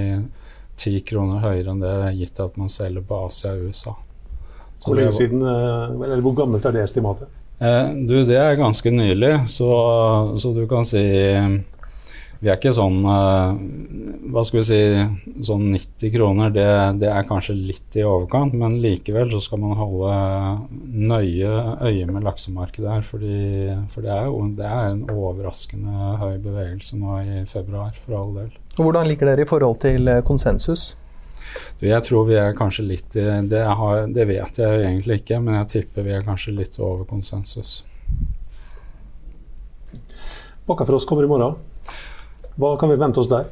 ti 0.80 0.96
kroner 1.04 1.44
høyere 1.44 1.76
enn 1.76 1.84
det, 1.84 1.96
gitt 2.16 2.40
at 2.40 2.56
man 2.60 2.72
selger 2.72 3.04
på 3.04 3.26
Asia 3.28 3.52
og 3.52 3.68
USA. 3.68 3.98
Så 4.80 4.88
hvor 4.88 5.00
lenge 5.02 5.20
siden, 5.20 5.44
uh, 5.44 5.92
eller 6.00 6.24
hvor 6.24 6.40
gammelt 6.40 6.64
er 6.64 6.80
det 6.80 6.88
estimatet? 6.88 7.42
du, 7.56 8.18
Det 8.28 8.36
er 8.36 8.58
ganske 8.60 8.92
nylig, 8.92 9.36
så, 9.48 9.68
så 10.40 10.50
du 10.52 10.66
kan 10.68 10.84
si 10.88 11.04
vi 12.46 12.52
er 12.52 12.60
ikke 12.60 12.76
sånn 12.78 13.00
eh, 13.10 13.54
Hva 14.30 14.44
skal 14.46 14.60
vi 14.60 14.66
si 14.68 14.80
Sånn 15.48 15.64
90 15.74 16.12
kroner, 16.14 16.52
det, 16.54 16.68
det, 17.02 17.10
er 17.10 17.26
kanskje 17.26 17.56
litt 17.58 17.98
i 17.98 18.04
overkant, 18.06 18.54
men 18.58 18.78
likevel 18.84 19.32
så 19.34 19.42
skal 19.42 19.62
man 19.64 19.74
holde 19.80 20.12
nøye 21.10 21.50
øye 21.82 22.06
med 22.08 22.26
laksemarkedet 22.26 22.92
her. 22.92 23.04
Fordi, 23.06 23.40
for 23.92 24.06
det 24.06 24.14
er 24.14 24.30
jo 24.30 24.44
det 24.56 24.68
er 24.70 24.92
en 24.92 25.04
overraskende 25.12 26.14
høy 26.22 26.38
bevegelse 26.44 27.00
nå 27.02 27.18
i 27.24 27.42
februar, 27.50 27.92
for 27.98 28.20
all 28.20 28.32
del. 28.38 28.54
Og 28.78 28.88
Hvordan 28.88 29.10
ligger 29.10 29.32
dere 29.32 29.46
i 29.46 29.50
forhold 29.50 29.82
til 29.84 30.12
eh, 30.12 30.24
konsensus? 30.26 30.88
Du, 31.82 31.86
jeg 31.90 32.02
tror 32.06 32.26
vi 32.30 32.40
er 32.40 32.56
kanskje 32.58 32.88
litt 32.88 33.16
det, 33.16 33.62
har, 33.80 34.08
det 34.12 34.26
vet 34.30 34.60
jeg 34.62 34.82
egentlig 34.86 35.22
ikke, 35.24 35.42
men 35.44 35.60
jeg 35.62 35.72
tipper 35.76 36.06
vi 36.08 36.16
er 36.18 36.26
kanskje 36.26 36.56
litt 36.56 36.80
over 36.80 37.06
konsensus. 37.10 37.80
Bakkafrost 40.66 41.10
kommer 41.10 41.26
i 41.26 41.32
morgen. 41.32 41.58
Hva 42.56 42.76
kan 42.80 42.92
vi 42.92 43.00
vente 43.00 43.20
oss 43.20 43.32
der? 43.32 43.50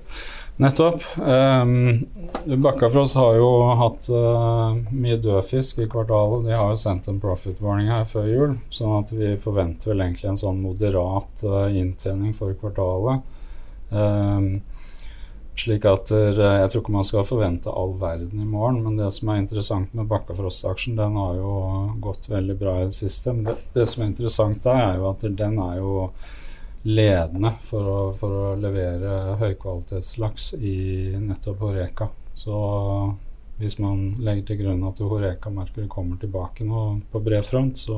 Nettopp. 0.55 1.03
Um, 1.17 2.05
Bakkafrost 2.45 3.15
har 3.17 3.35
jo 3.35 3.47
hatt 3.79 4.05
uh, 4.13 4.75
mye 4.93 5.17
dødfisk 5.17 5.79
i 5.81 5.87
kvartalet. 5.89 6.45
De 6.45 6.53
har 6.53 6.69
jo 6.69 6.77
sendt 6.77 7.09
en 7.09 7.17
profit-warning 7.21 7.89
her 7.89 8.05
før 8.09 8.27
jul, 8.29 8.53
sånn 8.69 8.99
at 8.99 9.13
vi 9.15 9.31
forventer 9.41 9.91
vel 9.91 10.03
egentlig 10.05 10.29
en 10.29 10.37
sånn 10.43 10.61
moderat 10.61 11.41
uh, 11.47 11.65
inntjening 11.73 12.35
for 12.37 12.53
kvartalet. 12.61 13.25
Um, 13.89 14.61
slik 15.57 15.83
at 15.85 16.09
uh, 16.13 16.29
Jeg 16.37 16.69
tror 16.69 16.83
ikke 16.83 16.95
man 16.95 17.09
skal 17.09 17.25
forvente 17.25 17.73
all 17.73 17.97
verden 17.97 18.45
i 18.45 18.47
morgen, 18.47 18.83
men 18.85 19.01
det 19.01 19.09
som 19.17 19.33
er 19.33 19.41
interessant 19.41 19.97
med 19.97 20.07
Bakkafrost-aksjen, 20.13 20.99
den 21.01 21.17
har 21.17 21.33
jo 21.41 21.57
gått 22.05 22.29
veldig 22.29 22.59
bra 22.61 22.77
i 22.83 22.87
det 22.91 22.99
siste. 23.01 23.33
Men 23.33 23.49
det, 23.49 23.57
det 23.73 23.89
som 23.89 24.05
er 24.05 24.13
interessant 24.13 24.61
der, 24.69 24.85
er 24.85 25.01
jo 25.01 25.09
at 25.09 25.25
den 25.43 25.59
er 25.65 25.81
jo 25.81 26.07
ledende 26.83 27.53
for 27.63 27.87
å, 27.87 27.99
for 28.17 28.39
å 28.39 28.55
levere 28.59 29.37
høykvalitetslaks 29.39 30.53
i 30.59 30.77
nettopp 31.19 31.63
Horeka. 31.63 32.09
Så 32.35 32.57
hvis 33.61 33.77
man 33.79 34.09
legger 34.19 34.49
til 34.49 34.63
grunn 34.63 34.83
at 34.87 34.99
Horeka-markedet 34.99 35.89
kommer 35.91 36.19
tilbake 36.19 36.65
nå 36.67 36.83
på 37.11 37.21
bred 37.23 37.45
front, 37.47 37.79
så, 37.79 37.97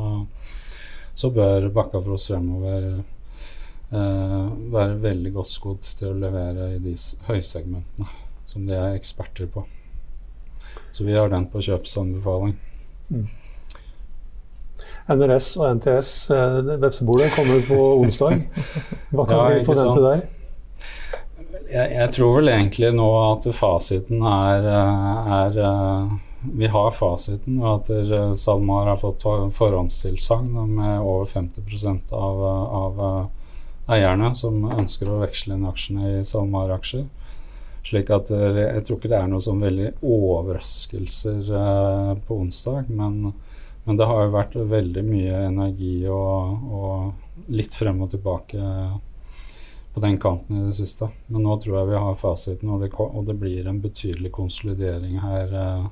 så 1.16 1.32
bør 1.34 1.70
Bakkafrost 1.74 2.30
fremover 2.30 2.92
eh, 3.00 4.46
være 4.76 5.00
veldig 5.08 5.34
godt 5.40 5.54
skodd 5.54 5.90
til 5.96 6.12
å 6.12 6.20
levere 6.26 6.76
i 6.76 6.84
de 6.84 6.94
høysegmentene 7.30 8.22
som 8.46 8.68
de 8.68 8.78
er 8.78 8.94
eksperter 9.00 9.50
på. 9.52 9.66
Så 10.96 11.08
vi 11.08 11.16
har 11.18 11.32
den 11.32 11.50
på 11.52 11.64
kjøpsanbefaling. 11.66 12.54
Mm. 13.10 13.26
NRS 15.06 15.52
og 15.60 15.68
NTS, 15.78 16.12
eh, 16.34 16.56
vepsebolet, 16.82 17.34
kommer 17.36 17.62
på 17.68 17.78
onsdag. 18.02 18.40
Hva 19.14 19.26
kan 19.30 19.38
ja, 19.38 19.50
vi 19.54 19.66
forvente 19.68 20.02
der? 20.02 20.24
Jeg, 21.66 21.92
jeg, 21.92 22.10
tror 22.16 22.40
vel 22.40 22.50
egentlig 22.50 22.90
nå 22.96 23.06
at 23.20 23.46
fasiten 23.54 24.26
er, 24.26 24.66
eh, 24.72 25.34
er 25.40 25.60
eh, 25.70 26.16
Vi 26.46 26.68
har 26.70 26.92
fasiten, 26.94 27.58
og 27.62 27.80
at 27.80 27.88
SalMar 28.38 28.86
har 28.92 29.00
fått 29.02 29.24
forhåndstilsagn 29.26 30.52
med 30.78 31.00
over 31.00 31.26
50 31.26 32.14
av, 32.14 32.44
av 32.82 33.00
eierne 33.90 34.30
som 34.38 34.60
ønsker 34.70 35.10
å 35.10 35.24
veksle 35.24 35.58
inn 35.58 35.66
aksjene 35.66 36.12
i 36.20 36.22
SalMar-aksjer. 36.22 37.08
Slik 37.86 38.12
at 38.14 38.30
jeg 38.30 38.84
tror 38.86 39.00
ikke 39.00 39.10
det 39.10 39.18
er 39.24 39.32
noe 39.32 39.42
sånn 39.42 39.66
veldig 39.66 39.90
overraskelser 40.06 41.50
på 42.28 42.40
onsdag. 42.46 42.94
men 42.94 43.34
men 43.86 43.98
det 43.98 44.08
har 44.10 44.24
jo 44.26 44.34
vært 44.34 44.56
veldig 44.70 45.04
mye 45.06 45.42
energi 45.46 45.98
og, 46.10 46.70
og 46.74 47.52
litt 47.54 47.76
frem 47.78 48.02
og 48.02 48.10
tilbake 48.16 48.62
på 49.96 50.02
den 50.04 50.18
kanten 50.20 50.58
i 50.58 50.64
det 50.66 50.74
siste. 50.76 51.08
Men 51.32 51.46
nå 51.46 51.60
tror 51.62 51.78
jeg 51.80 51.92
vi 51.94 52.02
har 52.04 52.18
fasiten, 52.20 52.72
og 52.74 52.82
det, 52.84 52.90
og 52.98 53.30
det 53.30 53.38
blir 53.40 53.70
en 53.70 53.80
betydelig 53.84 54.34
konsolidering 54.36 55.22
her 55.24 55.54
eh, 55.62 55.86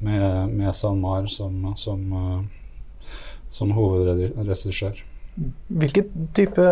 med, 0.00 0.56
med 0.56 0.74
SalMar 0.74 1.28
som, 1.30 1.68
som, 1.76 2.00
uh, 2.10 3.12
som 3.52 3.76
hovedregissør. 3.76 5.04
Hvilke 5.68 6.02
type, 6.34 6.64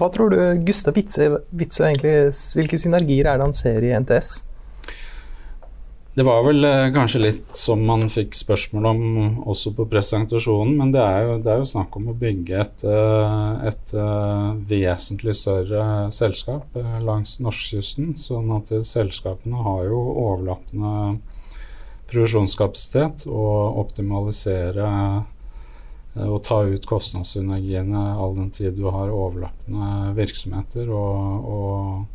Hva 0.00 0.08
tror 0.12 0.32
du 0.32 0.38
Gustav 0.66 0.96
Witzøe 0.96 1.38
egentlig 1.86 2.14
Hvilke 2.58 2.80
synergier 2.80 3.28
er 3.30 3.38
det 3.38 3.46
han 3.46 3.54
ser 3.56 3.86
i 3.86 3.92
NTS? 3.94 4.32
Det 6.14 6.22
var 6.22 6.44
vel 6.46 6.62
eh, 6.62 6.92
kanskje 6.94 7.20
litt 7.24 7.56
som 7.58 7.80
man 7.82 8.04
fikk 8.12 8.36
spørsmål 8.38 8.84
om 8.86 9.00
også 9.50 9.72
på 9.74 9.86
presentasjonen, 9.90 10.76
men 10.78 10.92
det 10.94 11.02
er 11.02 11.24
jo, 11.26 11.32
det 11.42 11.50
er 11.50 11.58
jo 11.58 11.66
snakk 11.66 11.96
om 11.98 12.12
å 12.12 12.14
bygge 12.20 12.60
et, 12.62 12.84
eh, 12.86 13.64
et, 13.70 13.94
uh, 13.98 14.54
vesentlig 14.70 15.34
større 15.34 15.88
selskap 16.14 16.78
langs 17.02 17.40
norskekysten. 17.42 18.14
Sånn 18.20 18.54
at 18.54 18.70
selskapene 18.86 19.66
har 19.66 19.88
jo 19.88 19.98
overlappende 20.28 21.18
produksjonskapasitet 22.12 23.26
og 23.26 23.82
optimalisere 23.82 24.88
og 26.14 26.36
ta 26.46 26.60
ut 26.62 26.84
kostnadssynergiene 26.86 28.02
all 28.22 28.36
den 28.36 28.52
tid 28.54 28.76
du 28.78 28.84
har 28.86 29.10
overlappende 29.10 30.12
virksomheter. 30.14 30.94
og, 30.94 31.54
og 31.58 32.12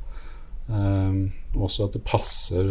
Um, 0.70 1.32
også 1.69 1.88
at 1.88 1.95
det 1.95 2.03
passer, 2.07 2.69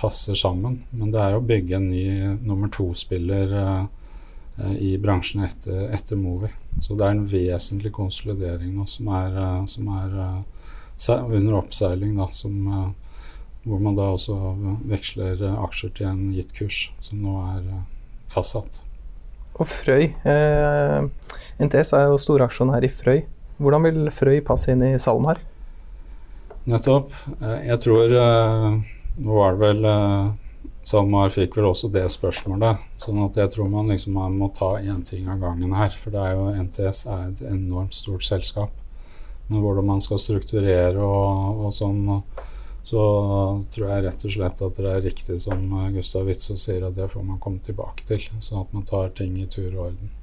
passer, 0.00 0.38
sammen. 0.38 0.80
Men 0.90 1.12
det 1.14 1.20
er 1.22 1.36
å 1.36 1.44
bygge 1.44 1.76
en 1.78 1.90
ny 1.92 2.04
nummer 2.40 2.72
to-spiller 2.72 3.54
uh, 3.54 3.84
i 4.80 4.96
bransjen 5.00 5.44
etter, 5.46 5.86
etter 5.94 6.18
Movi. 6.20 6.50
Så 6.82 6.96
det 6.98 7.06
er 7.06 7.14
en 7.14 7.28
vesentlig 7.30 7.94
konsolidering 7.96 8.74
nå 8.76 8.88
som 8.90 9.12
er, 9.20 9.38
som 9.70 9.88
er 9.94 10.18
under 11.06 11.56
oppseiling, 11.62 12.12
da, 12.18 12.26
som, 12.34 12.58
hvor 13.64 13.80
man 13.80 13.96
da 13.96 14.10
også 14.12 14.36
veksler 14.90 15.40
aksjer 15.54 15.96
til 15.96 16.10
en 16.10 16.28
gitt 16.36 16.52
kurs, 16.56 16.84
som 17.00 17.24
nå 17.24 17.38
er 17.54 17.72
fastsatt. 18.30 18.82
Og 19.60 19.68
Frøy. 19.68 20.08
Eh, 20.24 21.02
NTS 21.60 21.92
er 21.98 22.08
jo 22.08 22.20
storaksjonær 22.20 22.84
i 22.86 22.92
Frøy. 22.92 23.22
Hvordan 23.60 23.84
vil 23.84 24.12
Frøy 24.14 24.40
passe 24.44 24.72
inn 24.72 24.84
i 24.86 24.94
SalMar? 25.00 25.42
Nettopp. 26.68 27.12
Eh, 27.40 27.66
jeg 27.70 27.80
tror 27.80 28.12
eh, 28.12 28.70
Nå 29.20 29.36
var 29.36 29.56
det 29.56 29.60
vel 29.64 29.88
eh, 29.88 30.28
SalMar 30.86 31.32
fikk 31.32 31.56
vel 31.58 31.70
også 31.70 31.90
det 31.92 32.06
spørsmålet. 32.12 32.84
sånn 33.00 33.20
at 33.24 33.36
jeg 33.36 33.52
tror 33.52 33.68
man 33.72 33.90
liksom 33.92 34.16
må 34.36 34.48
ta 34.56 34.76
én 34.80 35.02
ting 35.04 35.28
av 35.28 35.40
gangen 35.40 35.74
her. 35.76 35.90
For 35.90 36.12
det 36.12 36.20
er 36.20 36.36
jo 36.36 36.52
NTS 36.68 37.02
er 37.06 37.26
et 37.28 37.42
enormt 37.50 37.96
stort 37.96 38.24
selskap. 38.24 38.72
Men 39.48 39.64
hvordan 39.64 39.86
man 39.88 40.00
skal 40.00 40.20
strukturere 40.22 41.02
og, 41.02 41.66
og 41.66 41.74
sånn, 41.74 42.22
så 42.86 43.02
tror 43.74 43.90
jeg 43.90 44.04
rett 44.06 44.24
og 44.24 44.34
slett 44.36 44.62
at 44.62 44.78
det 44.78 44.92
er 44.92 45.04
riktig 45.04 45.40
som 45.42 45.64
Gustav 45.92 46.28
Witzøe 46.30 46.56
sier, 46.60 46.86
at 46.86 46.96
det 46.96 47.10
får 47.12 47.26
man 47.26 47.42
komme 47.42 47.60
tilbake 47.66 48.06
til. 48.06 48.24
Sånn 48.38 48.62
at 48.62 48.72
man 48.76 48.86
tar 48.88 49.10
ting 49.18 49.36
i 49.42 49.48
tur 49.50 49.68
og 49.74 49.90
orden. 49.90 50.14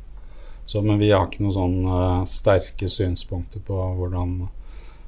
Så, 0.68 0.82
men 0.82 0.98
vi 1.00 1.12
har 1.14 1.28
ikke 1.28 1.46
noen 1.46 1.56
sånn 1.56 1.78
uh, 1.88 2.24
sterke 2.28 2.90
synspunkter 2.92 3.62
på 3.64 3.76
hvordan 4.00 4.48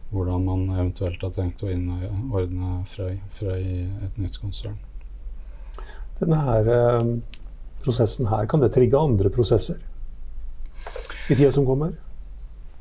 hvordan 0.09 0.45
man 0.45 0.65
eventuelt 0.73 1.21
har 1.21 1.33
tenkt 1.33 1.63
å 1.63 1.69
innordne 1.71 2.79
Frøy, 2.89 3.19
Frøy 3.33 3.59
i 3.61 3.79
et 4.07 4.17
nytt 4.17 4.39
konsern. 4.41 4.79
Denne 6.19 6.41
her, 6.43 6.69
eh, 6.73 7.13
prosessen 7.83 8.27
her, 8.27 8.45
kan 8.49 8.59
det 8.59 8.73
trigge 8.75 8.99
andre 8.99 9.29
prosesser 9.29 9.79
i 11.29 11.35
tida 11.35 11.51
som 11.51 11.65
kommer? 11.65 11.93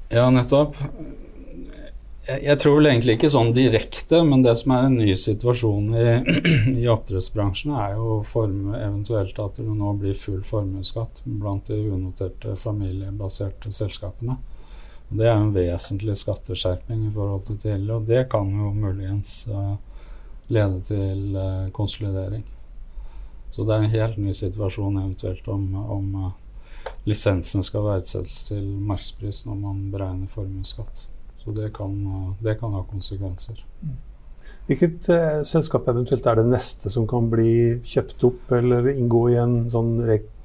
Ja, 0.09 0.31
nettopp. 0.33 0.77
Jeg, 2.29 2.43
jeg, 2.45 2.59
tror 2.61 2.75
vel 2.77 2.91
egentlig 2.91 3.15
ikke 3.17 3.31
sånn 3.33 3.55
direkte, 3.57 4.21
men 4.25 4.43
det 4.45 4.55
som 4.61 4.73
er 4.77 4.87
en 4.89 4.99
ny 5.01 5.15
situasjon 5.17 5.95
i, 5.97 6.09
i 6.83 6.89
oppdrettsbransjen, 6.93 7.73
er 7.77 7.97
jo 7.97 8.19
forme, 8.29 8.77
eventuelt 8.81 9.39
at 9.45 9.61
det 9.61 9.69
nå 9.69 9.95
blir 10.01 10.17
full 10.19 10.43
formuesskatt 10.45 11.23
blant 11.25 11.69
de 11.69 11.79
unoterte 11.93 12.57
familiebaserte 12.61 13.73
selskapene. 13.73 14.37
Det 15.09 15.25
er 15.25 15.39
en 15.39 15.55
vesentlig 15.55 16.19
skatteskjerping 16.21 17.07
i 17.07 17.13
forhold 17.15 17.47
til 17.47 17.57
tidligere, 17.63 17.97
og 17.97 18.09
det 18.09 18.27
kan 18.33 18.51
jo 18.53 18.73
muligens 18.77 19.33
uh, 19.49 19.77
lede 20.53 20.83
til 20.85 21.37
uh, 21.37 21.71
konsolidering. 21.73 22.45
Så 23.51 23.65
det 23.65 23.75
er 23.75 23.87
en 23.87 23.95
helt 23.95 24.19
ny 24.21 24.35
situasjon 24.37 25.01
eventuelt 25.01 25.49
om, 25.49 25.65
om 25.97 26.11
uh, 26.27 26.93
lisensene 27.09 27.65
skal 27.65 27.87
verdsettes 27.89 28.45
til 28.51 28.67
markedspris 28.91 29.47
når 29.49 29.63
man 29.63 29.81
beregner 29.95 30.29
formuesskatt. 30.29 31.07
Så 31.41 31.57
det 31.57 31.73
kan, 31.77 31.95
det 32.45 32.59
kan, 32.61 32.75
ha 32.77 32.85
konsekvenser. 32.91 33.63
Hvilket 34.69 35.07
selskap 35.49 35.89
eventuelt 35.89 36.27
er 36.29 36.37
det 36.37 36.51
neste 36.51 36.91
som 36.93 37.07
kan 37.09 37.31
bli 37.33 37.79
kjøpt 37.81 38.25
opp 38.29 38.53
eller 38.59 38.91
inngå 38.93 39.23
i 39.33 39.39
en 39.41 39.63
sånn 39.73 39.95
re 40.05 40.19
ja, 40.19 40.38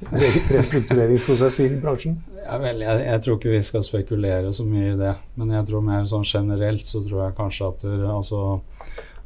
restruktureringsprosess 0.00 1.60
i 1.60 1.68
bransjen? 1.80 2.18
Ja, 2.44 2.58
vel, 2.60 2.82
jeg, 2.84 3.02
jeg, 3.06 3.22
tror 3.24 3.38
ikke 3.38 3.54
vi 3.54 3.62
skal 3.64 3.84
spekulere 3.86 4.52
så 4.54 4.66
mye 4.68 4.92
i 4.92 4.98
det. 4.98 5.14
Men 5.40 5.54
jeg 5.56 5.68
tror 5.70 5.84
mer 5.84 6.04
sånn 6.08 6.26
generelt 6.26 6.88
så 6.88 7.02
tror 7.04 7.22
jeg 7.24 7.36
kanskje 7.38 7.70
at 7.70 7.86
det, 7.86 8.10
altså, 8.12 8.42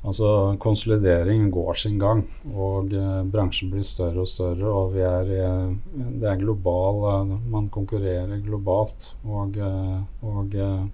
altså, 0.04 0.30
konsolidering 0.62 1.48
går 1.52 1.80
sin 1.82 1.98
gang. 2.00 2.22
Og 2.54 2.94
eh, 2.94 3.18
bransjen 3.32 3.72
blir 3.72 3.84
større 3.86 4.22
og 4.22 4.30
større, 4.30 4.70
og 4.70 4.94
vi 4.94 5.04
er 5.06 5.74
Det 5.90 6.30
er 6.30 6.40
global 6.40 7.02
eh, 7.10 7.34
Man 7.50 7.68
konkurrerer 7.68 8.40
globalt. 8.46 9.10
Og, 9.26 9.58
eh, 9.58 10.00
og 10.22 10.54
eh, 10.54 10.88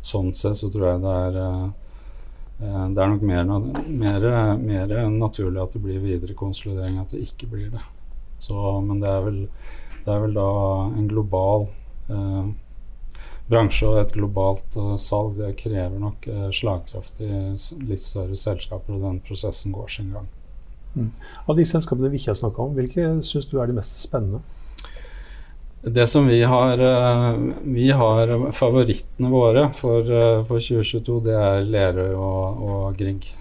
sånn 0.00 0.32
sett 0.32 0.62
så 0.62 0.70
tror 0.70 0.92
jeg 0.92 1.04
det 1.04 1.18
er 1.26 1.42
eh, 1.42 1.68
det 2.58 2.98
er 2.98 3.10
nok 3.12 3.22
mer, 3.22 3.44
mer, 3.86 4.24
mer, 4.58 4.96
naturlig 5.14 5.60
at 5.62 5.76
det 5.76 5.82
blir 5.84 6.00
videre 6.02 6.34
konsolidering, 6.34 6.96
at 6.98 7.12
det 7.14 7.20
ikke 7.28 7.46
blir 7.52 7.68
det. 7.70 7.84
Så, 8.38 8.54
men 8.84 9.02
det 9.02 9.10
er 9.10 9.24
vel 9.26 9.42
det 10.08 10.14
er 10.14 10.22
vel 10.24 10.32
da 10.32 10.48
en 10.96 11.08
global 11.10 11.66
eh, 12.08 12.44
bransje 13.48 13.88
og 13.88 13.98
et 14.00 14.14
globalt 14.14 14.76
uh, 14.80 14.94
salg. 15.00 15.38
Det 15.38 15.54
krever 15.60 15.96
nok 16.00 16.28
uh, 16.32 16.48
slagkraftige, 16.54 17.56
litt 17.88 18.04
større 18.04 18.36
selskaper, 18.36 18.96
og 18.96 19.04
den 19.06 19.22
prosessen 19.24 19.74
går 19.76 19.90
sin 19.92 20.12
gang. 20.16 20.28
Mm. 20.94 21.10
Av 21.44 21.56
de 21.58 21.66
selskapene 21.68 22.10
vi 22.12 22.20
ikke 22.20 22.32
har 22.32 22.40
snakka 22.40 22.64
om, 22.64 22.76
hvilke 22.76 23.08
syns 23.24 23.48
du 23.50 23.58
er 23.60 23.68
de 23.70 23.76
mest 23.76 24.00
spennende? 24.00 24.40
Det 25.84 26.08
som 26.10 26.26
vi 26.28 26.40
har, 26.48 26.80
uh, 26.80 27.36
vi 27.64 27.90
har 27.96 28.32
favorittene 28.56 29.32
våre 29.32 29.68
for, 29.76 30.08
for 30.48 30.56
2022, 30.56 31.18
det 31.28 31.36
er 31.36 31.68
Lerøy 31.68 32.12
og, 32.12 32.64
og 32.68 32.96
Grieg. 32.98 33.34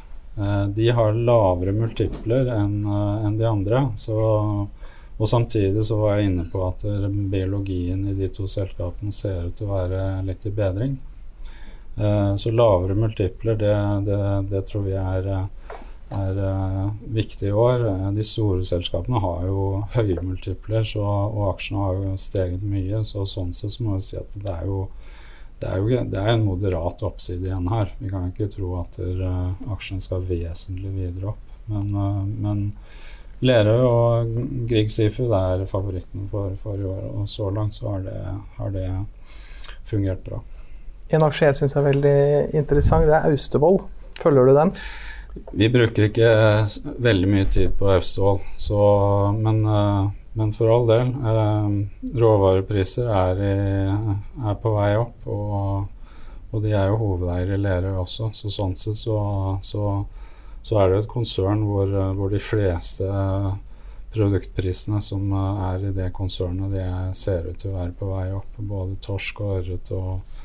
de 0.78 0.92
har 0.94 1.16
lavere 1.16 1.72
multipler 1.74 2.52
enn 2.54 2.84
en 2.86 3.38
de 3.40 3.48
andre. 3.50 3.88
så 3.98 4.68
og 5.18 5.30
samtidig 5.30 5.84
så 5.86 5.98
var 5.98 6.18
jeg 6.18 6.32
inne 6.32 6.46
på 6.52 6.62
at 6.68 6.84
biologien 7.32 8.04
i 8.10 8.16
de 8.18 8.30
to 8.34 8.46
selskapene 8.50 9.14
ser 9.16 9.48
ut 9.48 9.56
til 9.58 9.70
å 9.70 9.78
være 9.80 10.02
litt 10.28 10.46
i 10.46 10.54
bedring. 10.54 10.98
Eh, 11.98 12.36
så 12.36 12.52
lavere 12.52 12.96
multipler, 12.96 13.56
det, 13.56 13.76
det, 14.06 14.42
det 14.50 14.62
tror 14.70 14.84
vi 14.86 14.94
er, 14.94 15.28
er 16.14 16.38
uh, 16.38 16.92
viktig 17.02 17.50
i 17.50 17.52
år. 17.52 17.86
Eh, 17.90 18.12
de 18.14 18.26
store 18.26 18.66
selskapene 18.68 19.22
har 19.24 19.48
jo 19.50 19.64
høye 19.96 20.22
multipler, 20.22 20.86
så, 20.86 21.02
og 21.02 21.56
aksjene 21.56 21.88
har 21.88 22.04
jo 22.04 22.14
steget 22.22 22.62
mye. 22.62 23.02
Så 23.08 23.26
sånn 23.26 23.50
sett 23.56 23.74
så 23.74 23.88
må 23.88 23.98
vi 23.98 24.06
si 24.12 24.20
at 24.22 24.38
det 24.38 24.54
er 24.54 24.70
jo 24.70 24.86
det 25.58 25.72
er 25.74 25.82
jo 25.82 26.02
det 26.06 26.22
er 26.22 26.36
en 26.36 26.46
moderat 26.46 27.02
oppside 27.02 27.50
igjen 27.50 27.72
her. 27.74 27.90
Vi 27.98 28.12
kan 28.12 28.30
ikke 28.30 28.52
tro 28.54 28.76
at 28.78 29.00
aksjene 29.74 30.04
skal 30.06 30.22
vesentlig 30.30 30.92
videre 30.94 31.32
opp. 31.32 31.56
Men, 31.66 31.88
men 32.38 32.60
Lerøy 33.46 33.84
og 33.86 34.38
Grieg 34.70 34.90
Seafood 34.90 35.34
er 35.38 35.66
favoritten 35.70 36.26
for, 36.32 36.56
for, 36.62 36.78
i 36.80 36.88
år, 36.90 37.04
og 37.22 37.28
så 37.30 37.52
langt 37.54 37.76
så 37.76 37.92
har 37.92 38.06
det, 38.06 38.22
har 38.58 38.72
det 38.74 38.88
fungert 39.86 40.24
bra. 40.26 40.42
En 41.14 41.24
aksje 41.24 41.52
jeg 41.52 41.60
syns 41.60 41.78
er 41.78 41.86
veldig 41.86 42.18
interessant, 42.58 43.06
det 43.08 43.16
er 43.16 43.30
Austevoll. 43.30 43.80
Følger 44.18 44.50
du 44.50 44.56
den? 44.58 44.74
Vi 45.54 45.70
bruker 45.70 46.08
ikke 46.08 46.32
veldig 47.06 47.30
mye 47.30 47.46
tid 47.52 47.76
på 47.78 47.92
Austevoll, 47.94 48.42
men, 49.38 49.62
eh, 49.70 50.10
men, 50.40 50.54
for 50.56 50.74
all 50.74 50.90
del. 50.90 51.14
Eh, 51.14 52.18
råvarepriser 52.18 53.12
er, 53.14 53.44
i, 53.46 54.18
er 54.50 54.58
på 54.64 54.74
vei 54.76 54.92
opp, 54.98 55.30
og, 55.30 55.86
og, 56.50 56.62
de 56.66 56.74
er 56.74 56.90
jo 56.90 57.00
hovedeier 57.04 57.54
i 57.54 57.62
Lerøy 57.62 58.02
også, 58.02 58.32
så 58.34 58.52
sånn 58.52 58.76
sett 58.76 58.98
så, 58.98 59.20
så 59.62 59.92
så 60.68 60.82
er 60.82 60.92
det 60.92 61.00
et 61.04 61.12
konsern 61.12 61.64
hvor, 61.68 61.88
eh, 61.88 62.14
hvor, 62.18 62.32
de 62.34 62.42
fleste 62.44 63.08
produktprisene 64.16 65.00
som 65.04 65.32
eh, 65.32 65.64
er 65.70 65.88
i 65.90 65.94
det 65.96 66.10
konsernet, 66.16 66.74
de 66.74 67.16
ser 67.16 67.48
ut 67.48 67.60
til 67.62 67.72
å 67.72 67.78
være 67.78 67.96
på 67.96 68.12
vei 68.12 68.28
opp. 68.36 68.60
Både 68.60 69.00
torsk 69.04 69.42
og 69.46 69.54
ørret 69.62 69.92
og, 69.96 70.42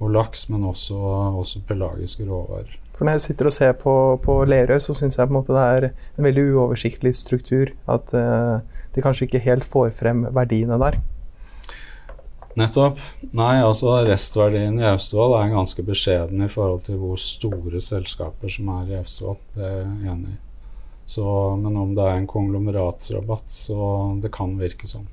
og, 0.00 0.08
laks, 0.16 0.48
men 0.50 0.66
også, 0.66 0.98
også, 1.42 1.62
pelagiske 1.68 2.26
råvarer. 2.26 2.78
For 2.96 3.06
Når 3.06 3.16
jeg 3.16 3.26
sitter 3.28 3.48
og 3.48 3.56
ser 3.56 3.76
på, 3.80 3.94
på 4.24 4.34
Lerøy, 4.44 4.76
så 4.82 4.96
syns 4.96 5.16
jeg 5.16 5.28
på 5.28 5.32
en 5.32 5.38
måte 5.38 5.54
det 5.56 5.68
er 5.76 5.86
en 6.18 6.26
veldig 6.26 6.42
uoversiktlig 6.50 7.14
struktur. 7.16 7.70
At 7.88 8.12
uh, 8.12 8.60
de 8.92 9.00
kanskje 9.00 9.24
ikke 9.24 9.40
helt 9.46 9.64
får 9.64 9.94
frem 9.96 10.26
verdiene 10.36 10.76
der. 10.82 10.98
Nettopp. 12.60 13.00
Nei, 13.36 13.54
altså 13.64 13.96
restverdien 14.06 14.78
i 14.80 14.86
Austevoll 14.90 15.36
er 15.38 15.52
ganske 15.54 15.84
beskjeden 15.86 16.44
i 16.44 16.50
forhold 16.52 16.84
til 16.86 17.00
hvor 17.00 17.20
store 17.20 17.80
selskaper 17.82 18.52
som 18.52 18.70
er 18.76 18.92
i 18.92 18.98
Austevoll. 19.00 19.38
Det 19.56 19.64
er 19.66 19.78
jeg 19.80 20.12
enig 20.14 20.34
i. 20.34 20.38
Så, 21.10 21.24
men 21.58 21.74
om 21.74 21.94
det 21.96 22.04
er 22.06 22.20
en 22.20 22.28
konglomeratsrabatt, 22.30 23.48
så 23.50 23.76
det 24.22 24.30
kan 24.34 24.52
virke 24.60 24.86
sånn. 24.86 25.08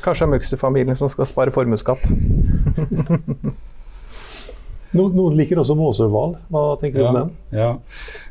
Kanskje 0.00 0.24
det 0.24 0.28
er 0.28 0.32
Møgster-familien 0.36 0.96
som 0.96 1.10
skal 1.12 1.28
spare 1.28 1.52
formuesskatt. 1.52 2.06
Noen 4.96 5.36
liker 5.36 5.60
også 5.60 5.76
Måsøhval. 5.76 6.38
Hva 6.48 6.62
tenker 6.80 7.02
ja, 7.02 7.04
du 7.04 7.08
om 7.10 7.18
den? 7.18 7.34
Ja. 7.52 7.70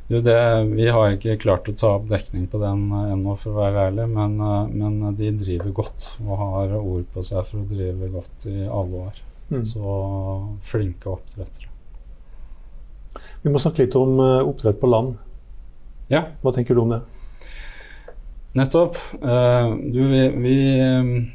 Jo, 0.08 0.22
det, 0.24 0.38
vi 0.72 0.88
har 0.88 1.14
ikke 1.18 1.36
klart 1.42 1.68
å 1.68 1.76
ta 1.76 1.90
opp 1.98 2.06
dekning 2.08 2.46
på 2.48 2.62
den 2.62 2.86
uh, 2.94 3.10
ennå, 3.12 3.34
for 3.36 3.52
å 3.52 3.60
være 3.60 3.90
ærlig, 3.90 4.06
men, 4.14 4.38
uh, 4.40 4.70
men, 4.72 5.02
de 5.20 5.34
driver 5.36 5.74
godt 5.76 6.14
og 6.24 6.38
har 6.40 6.78
ord 6.80 7.10
på 7.12 7.24
seg 7.28 7.44
for 7.50 7.60
å 7.60 7.68
drive 7.68 8.08
godt 8.14 8.48
i 8.48 8.62
alle 8.64 9.02
år. 9.10 9.20
Mm. 9.52 9.66
Så 9.68 9.98
flinke 10.64 11.12
oppdrettere. 11.12 11.74
Vi 13.44 13.52
må 13.52 13.60
snakke 13.60 13.84
litt 13.84 13.96
om 14.00 14.20
oppdrett 14.20 14.80
på 14.80 14.90
land. 14.90 15.16
Ja. 16.12 16.24
Hva 16.44 16.52
tenker 16.56 16.76
du 16.76 16.86
om 16.86 16.92
det? 16.96 17.02
Nettopp. 18.58 18.96
Uh, 19.22 19.76
du, 19.94 20.00
vi, 20.10 20.22
vi, 20.30 20.56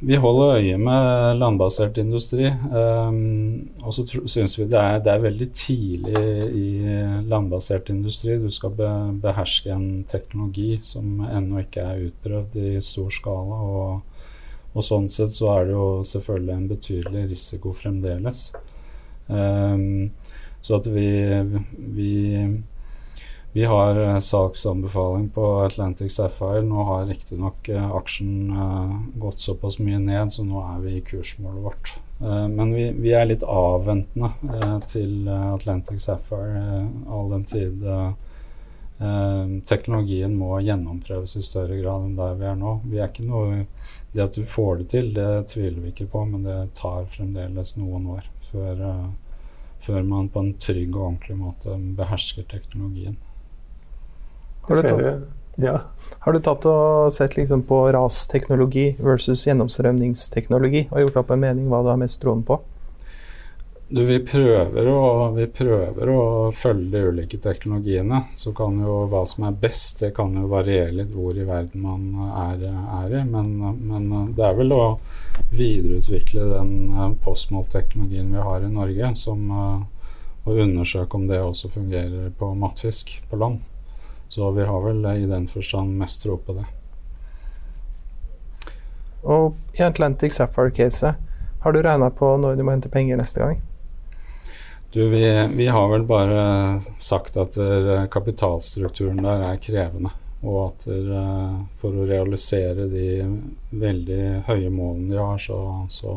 vi, 0.00 0.16
holder 0.18 0.56
øye 0.56 0.78
med 0.78 1.36
landbasert 1.38 1.98
industri. 2.02 2.48
Um, 2.50 3.68
og 3.82 3.94
så 3.94 4.04
syns 4.26 4.56
vi 4.58 4.66
det 4.66 4.80
er, 4.80 4.98
det 5.04 5.12
er, 5.12 5.22
veldig 5.22 5.48
tidlig 5.54 6.22
i 6.58 6.66
landbasert 7.30 7.92
industri. 7.94 8.38
Du 8.42 8.50
skal 8.50 8.74
be, 8.74 8.88
beherske 9.22 9.70
en 9.70 10.02
teknologi 10.08 10.80
som 10.82 11.22
ennå 11.28 11.62
ikke 11.62 11.86
er 11.92 12.02
utprøvd 12.08 12.58
i 12.58 12.74
stor 12.82 13.12
skala. 13.14 13.60
Og, 13.70 14.26
og, 14.72 14.82
sånn 14.82 15.06
sett 15.12 15.34
så 15.36 15.52
er 15.54 15.70
det 15.70 15.76
jo 15.76 15.86
selvfølgelig 16.08 16.56
en 16.56 16.68
betydelig 16.74 17.26
risiko 17.36 17.76
fremdeles. 17.76 18.48
Um, 19.28 20.10
så 20.62 20.80
at 20.80 20.90
vi, 20.90 21.08
vi 21.94 22.12
vi 23.52 23.64
har 23.64 23.98
uh, 23.98 24.18
salgsanbefaling 24.18 25.28
på 25.28 25.58
Atlantic 25.60 26.14
Sapphire. 26.14 26.62
Nå 26.62 26.82
har 26.82 27.06
riktignok 27.06 27.68
eh, 27.68 27.94
aksjen 27.96 28.50
eh, 28.50 28.94
gått 29.20 29.40
såpass 29.40 29.76
mye 29.78 29.98
ned, 30.00 30.32
så 30.32 30.44
nå 30.44 30.62
er 30.64 30.78
vi 30.80 30.94
i 30.96 31.02
kursmålet 31.04 31.64
vårt. 31.64 31.90
Eh, 32.20 32.46
men 32.48 32.72
vi, 32.72 32.86
vi, 32.96 33.12
er 33.12 33.28
litt 33.28 33.44
avventende 33.44 34.30
til 34.88 35.28
Atlantic 35.28 36.00
Sapphire 36.00 36.86
all 37.08 37.34
den 37.36 37.48
tid 37.48 37.88
teknologien 39.66 40.36
må 40.38 40.60
gjennomprøves 40.62 41.32
i 41.34 41.40
større 41.42 41.74
grad 41.80 42.04
enn 42.06 42.12
der 42.14 42.36
vi 42.38 42.46
er 42.46 42.54
nå. 42.60 42.76
Vi 42.86 43.00
er 43.00 43.08
ikke 43.10 43.24
noe, 43.26 43.64
det 44.14 44.22
at 44.22 44.36
du 44.38 44.46
får 44.46 44.78
det 44.78 44.86
til, 44.92 45.08
det 45.16 45.48
tviler 45.50 45.80
vi 45.82 45.90
ikke 45.90 46.06
på, 46.12 46.22
men 46.30 46.44
det 46.46 46.58
tar 46.78 47.08
fremdeles 47.10 47.74
noen 47.80 48.06
år 48.14 48.28
før, 48.52 48.84
før 49.82 50.06
man 50.06 50.30
på 50.30 50.44
en 50.44 50.54
trygg 50.54 50.94
og 50.94 51.08
ordentlig 51.08 51.38
måte 51.40 51.74
behersker 51.98 52.46
teknologien. 52.52 53.18
Har 54.62 54.78
du, 54.78 54.82
tatt, 54.82 55.22
ja. 55.58 55.78
har 56.24 56.32
du 56.32 56.38
tatt 56.38 56.66
og 56.70 57.12
sett 57.14 57.34
liksom 57.36 57.64
på 57.66 57.80
rasteknologi 57.92 58.92
versus 59.02 59.42
gjennomstrømningsteknologi 59.48 60.86
og 60.90 61.00
gjort 61.02 61.24
opp 61.24 61.32
en 61.34 61.42
mening 61.42 61.66
hva 61.72 61.82
du 61.82 61.90
har 61.90 61.98
mest 61.98 62.20
troen 62.22 62.44
på? 62.46 62.60
Du, 63.92 64.04
vi, 64.08 64.22
prøver 64.24 64.86
å, 64.88 65.00
vi 65.36 65.44
prøver 65.52 66.08
å 66.08 66.22
følge 66.56 66.94
de 66.94 67.00
ulike 67.12 67.36
teknologiene. 67.44 68.22
Så 68.40 68.54
kan 68.56 68.78
jo 68.80 69.02
hva 69.12 69.20
som 69.28 69.44
er 69.44 69.58
best, 69.60 69.98
det 70.00 70.14
kan 70.16 70.32
jo 70.32 70.46
variere 70.48 70.94
litt 70.96 71.10
hvor 71.12 71.36
i 71.36 71.44
verden 71.44 71.84
man 71.84 72.06
er, 72.30 72.62
er 72.72 73.18
i. 73.18 73.20
Men, 73.28 73.50
men, 73.82 74.06
det 74.32 74.46
er 74.48 74.56
vel 74.56 74.72
å 74.72 74.86
videreutvikle 75.52 76.46
den 76.54 76.72
eh, 76.94 77.12
postmålteknologien 77.20 78.32
vi 78.32 78.46
har 78.46 78.64
i 78.64 78.72
Norge, 78.72 79.12
som, 79.26 79.44
uh, 79.52 80.08
og 80.46 80.64
undersøke 80.64 81.20
om 81.20 81.28
det 81.28 81.42
også 81.44 81.68
fungerer 81.76 82.32
på 82.38 82.48
matfisk 82.64 83.18
på 83.28 83.42
land. 83.44 83.60
Så 84.32 84.50
vi 84.50 84.64
har 84.64 84.80
vel 84.80 85.04
i 85.06 85.26
den 85.26 85.46
forstand 85.46 85.98
mest 85.98 86.22
tro 86.22 86.38
på 86.40 86.54
det. 86.56 86.64
Og 89.22 89.58
i 89.76 89.82
Atlantic 89.84 90.32
Sapphire-caset, 90.32 91.18
har 91.60 91.72
du 91.72 91.82
regna 91.82 92.08
på 92.10 92.30
når 92.40 92.56
du 92.56 92.62
må 92.64 92.72
hente 92.72 92.88
penger 92.88 93.20
neste 93.20 93.42
gang? 93.42 93.60
Du, 94.92 95.04
vi, 95.12 95.20
vi, 95.52 95.66
har 95.68 95.84
vel 95.92 96.06
bare 96.08 96.80
sagt 96.96 97.36
at 97.36 97.60
kapitalstrukturen 98.08 99.20
der 99.20 99.44
er 99.50 99.60
krevende. 99.60 100.16
Og 100.40 100.58
at 100.64 100.88
der, 100.88 101.60
for 101.76 101.92
å 101.92 102.08
realisere 102.08 102.88
de 102.88 103.06
veldig 103.84 104.22
høye 104.48 104.72
målene 104.72 105.12
de 105.12 105.20
har, 105.20 105.44
så, 105.44 105.60
så, 105.92 106.16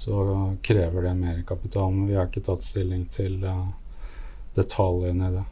så 0.00 0.24
krever 0.64 1.10
det 1.10 1.18
mer 1.20 1.44
kapital. 1.44 1.92
Men 1.92 2.08
vi 2.08 2.16
har 2.16 2.32
ikke 2.32 2.48
tatt 2.48 2.64
stilling 2.64 3.04
til 3.12 3.36
detaljene 4.56 5.28
i 5.28 5.36
det. 5.36 5.50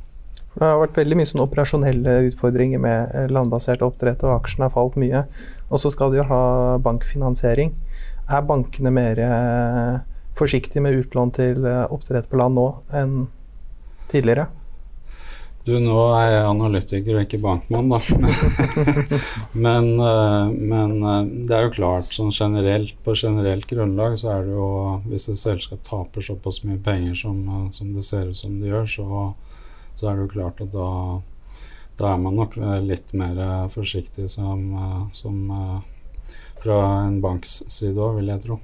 Det 0.52 0.68
har 0.68 0.80
vært 0.82 0.98
veldig 1.00 1.16
mye 1.16 1.28
sånn 1.28 1.42
operasjonelle 1.46 2.16
utfordringer 2.28 2.80
med 2.82 3.14
eh, 3.16 3.28
landbasert 3.32 3.82
oppdrett, 3.84 4.20
og 4.26 4.36
aksjene 4.36 4.68
har 4.68 4.74
falt 4.74 4.98
mye. 5.00 5.24
Og 5.70 5.80
så 5.80 5.92
skal 5.92 6.12
de 6.12 6.20
jo 6.20 6.28
ha 6.28 6.42
bankfinansiering. 6.84 7.72
Er 8.28 8.48
bankene 8.48 8.92
mer 8.92 9.20
eh, 9.24 9.94
forsiktige 10.36 10.84
med 10.84 10.98
utlån 11.00 11.32
til 11.38 11.64
eh, 11.68 11.86
oppdrett 11.88 12.28
på 12.28 12.40
land 12.40 12.60
nå 12.60 12.66
enn 12.92 13.14
tidligere? 14.12 14.50
Du, 15.64 15.72
nå 15.78 15.94
er 16.18 16.26
jeg 16.26 16.46
analytiker 16.50 17.16
og 17.16 17.22
ikke 17.22 17.38
bankmann, 17.38 17.88
da. 17.88 18.00
men, 19.64 19.92
men, 19.94 20.94
det 21.46 21.54
er 21.54 21.68
jo 21.68 21.74
klart, 21.76 22.10
sånn 22.10 22.32
generelt, 22.34 22.96
på 23.06 23.14
generelt 23.14 23.68
grunnlag 23.70 24.16
så 24.18 24.32
er 24.34 24.48
det 24.48 24.56
jo 24.56 24.66
Hvis 25.06 25.28
et 25.30 25.38
selskap 25.38 25.84
taper 25.86 26.26
såpass 26.26 26.64
mye 26.66 26.82
penger 26.82 27.14
som, 27.22 27.70
som 27.70 27.94
det 27.94 28.02
ser 28.08 28.34
ut 28.34 28.40
som 28.40 28.58
det 28.58 28.72
gjør, 28.72 28.90
så 28.90 29.22
så 29.94 30.08
er 30.08 30.16
det 30.16 30.26
jo 30.26 30.32
klart 30.32 30.60
at 30.64 30.72
da, 30.72 30.88
da 32.00 32.12
er 32.12 32.20
man 32.22 32.36
nok 32.38 32.56
eh, 32.58 32.78
litt 32.84 33.12
mer 33.18 33.38
eh, 33.38 33.64
forsiktig 33.72 34.28
som, 34.32 34.64
eh, 34.72 35.00
som 35.16 35.40
fra 36.62 36.78
en 37.04 37.18
banks 37.22 37.60
side 37.72 37.98
òg, 37.98 38.20
vil 38.20 38.30
jeg 38.30 38.44
tro. 38.44 38.58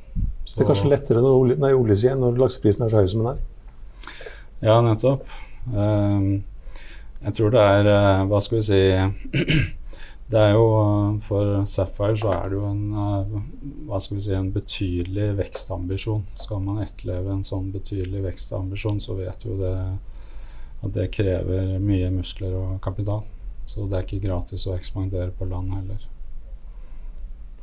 Så, 0.44 0.56
det 0.56 0.64
er 0.64 0.70
kanskje 0.70 0.92
lettere 0.92 1.22
når, 1.24 1.56
nei, 1.60 1.72
oljesiden, 1.76 2.22
når 2.22 2.38
lakseprisen 2.44 2.86
er 2.86 2.92
så 2.92 3.02
høy 3.02 3.10
som 3.10 3.24
den 3.24 3.32
er? 3.32 3.42
Ja, 4.62 4.78
nettopp. 4.82 5.26
Um, 5.68 6.44
jeg 7.18 7.34
tror 7.34 7.50
det 7.52 7.60
er 7.60 7.88
Hva 8.30 8.38
skal 8.40 8.56
vi 8.56 8.62
si 8.64 8.78
Det 10.32 10.38
er 10.38 10.52
jo 10.54 10.68
For 11.26 11.66
Sapphire 11.68 12.14
så 12.16 12.30
er 12.32 12.46
det 12.48 12.56
jo 12.56 12.70
en 12.70 12.84
hva 13.88 13.98
skal 14.00 14.16
vi 14.16 14.22
si, 14.24 14.32
en 14.36 14.50
betydelig 14.54 15.28
vekstambisjon. 15.38 16.24
Skal 16.40 16.62
man 16.64 16.80
etterleve 16.84 17.34
en 17.34 17.44
sånn 17.46 17.70
betydelig 17.74 18.22
vekstambisjon, 18.26 19.02
så 19.02 19.16
vet 19.18 19.44
jo 19.46 19.56
det 19.60 19.74
at 20.84 20.94
det 20.94 21.10
krever 21.14 21.78
mye 21.82 22.10
muskler 22.14 22.54
og 22.54 22.78
kapital. 22.84 23.24
Så 23.68 23.84
det 23.86 23.98
er 23.98 24.06
ikke 24.06 24.22
gratis 24.24 24.66
å 24.68 24.76
ekspandere 24.76 25.32
på 25.36 25.48
land 25.48 25.74
heller. 25.74 26.04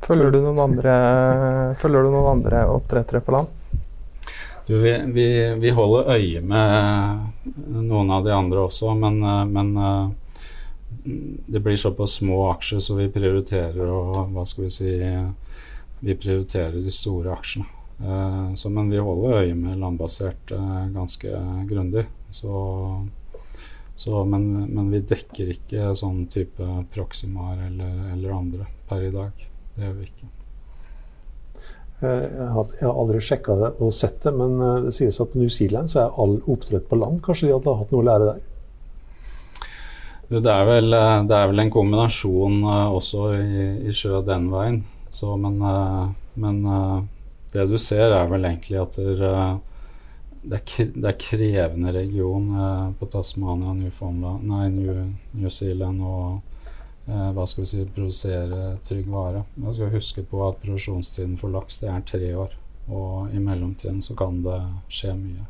Følger 0.06 0.30
du 0.30 0.42
noen 0.44 0.60
andre, 0.62 0.96
følger 1.80 2.06
du 2.06 2.12
noen 2.12 2.30
andre 2.36 2.66
oppdrettere 2.70 3.24
på 3.24 3.34
land? 3.34 3.54
Du, 4.66 4.74
vi, 4.82 4.92
vi, 5.14 5.26
vi, 5.62 5.70
holder 5.70 6.12
øye 6.16 6.40
med 6.42 7.50
noen 7.86 8.10
av 8.10 8.24
de 8.26 8.32
andre 8.34 8.64
også, 8.66 8.96
men, 8.98 9.20
men 9.52 9.68
det 11.46 11.62
blir 11.62 11.78
såpass 11.78 12.18
små 12.18 12.48
aksjer, 12.50 12.82
så 12.82 12.96
vi 12.98 13.06
prioriterer 13.14 13.86
å 13.86 14.26
hva 14.32 14.46
skal 14.46 14.66
vi 14.66 14.72
si 14.74 14.94
Vi 15.96 16.14
prioriterer 16.14 16.82
de 16.82 16.92
store 16.92 17.32
aksjene. 17.32 17.75
Så, 17.96 18.68
men 18.68 18.90
vi 18.92 18.98
holder 19.00 19.38
øye 19.40 19.54
med 19.56 19.78
landbasert 19.80 20.50
ganske 20.92 21.30
grundig. 21.64 22.02
Så, 22.28 22.52
så, 23.96 24.24
men, 24.24 24.50
men, 24.68 24.90
vi 24.92 25.00
dekker 25.00 25.54
ikke 25.54 25.94
sånn 25.96 26.26
type 26.28 26.64
Proximar 26.92 27.56
eller, 27.70 27.94
eller, 28.12 28.34
andre 28.36 28.66
per 28.88 29.06
i 29.06 29.12
dag. 29.14 29.46
Det 29.72 29.86
gjør 29.86 29.94
vi 29.96 30.08
ikke. 30.10 30.28
Eh, 32.04 32.24
jeg 32.26 32.48
har, 32.52 32.66
jeg 32.76 32.84
har 32.84 32.98
aldri 33.00 33.22
sjekka 33.24 33.56
det 33.56 33.70
og 33.80 33.94
sett 33.96 34.18
det, 34.26 34.34
men 34.36 34.58
eh, 34.60 34.82
det 34.84 34.92
sies 34.92 35.16
at 35.22 35.32
på 35.32 35.40
New 35.40 35.52
Zealand 35.52 35.88
så 35.88 36.02
er 36.02 36.20
all 36.20 36.36
oppdrett 36.44 36.84
på 36.90 36.98
land. 37.00 37.22
Kanskje 37.24 37.48
de 37.48 37.54
hadde 37.56 37.76
hatt 37.78 37.94
noe 37.94 38.04
å 38.04 38.08
lære 38.10 38.28
der? 38.28 38.44
Det 40.26 40.52
er 40.52 40.68
vel, 40.68 40.92
eh, 40.92 41.24
det 41.30 41.38
er 41.38 41.48
vel 41.54 41.64
en 41.64 41.72
kombinasjon 41.72 42.60
også 42.68 43.30
i, 43.38 43.66
i, 43.88 43.96
sjø 43.96 44.20
den 44.28 44.50
veien. 44.52 44.82
Så, 45.08 45.32
men, 45.40 45.56
men 46.36 46.60
det 47.52 47.66
du 47.70 47.78
ser, 47.78 48.10
er 48.10 48.28
vel 48.30 48.48
egentlig 48.48 48.78
at 48.80 48.98
der, 48.98 49.60
det 50.46 50.60
er, 50.60 50.90
det 50.94 51.10
er 51.10 51.18
krevende 51.20 51.94
region 51.94 52.50
eh, 52.54 52.92
på 52.98 53.08
Tasmania, 53.10 53.72
Newfoundland, 53.74 54.46
nei, 54.46 54.68
New, 54.74 55.00
New 55.36 55.50
Zealand 55.50 56.02
og 56.02 57.08
eh, 57.08 57.32
hva 57.34 57.46
skal 57.46 57.64
vi 57.64 57.70
si, 57.72 57.88
produsere 57.96 58.76
trygg 58.86 59.10
vare. 59.10 59.42
Man 59.56 59.74
skal 59.74 59.94
huske 59.94 60.26
på 60.26 60.44
at 60.48 60.60
produksjonstiden 60.62 61.36
for 61.40 61.54
laks 61.54 61.82
det 61.82 61.90
er 61.92 62.06
tre 62.06 62.30
år. 62.46 62.56
Og 62.86 63.34
i 63.34 63.40
mellomtiden 63.42 63.98
så 64.02 64.14
kan 64.14 64.44
det 64.44 64.60
skje 64.94 65.16
mye. 65.18 65.48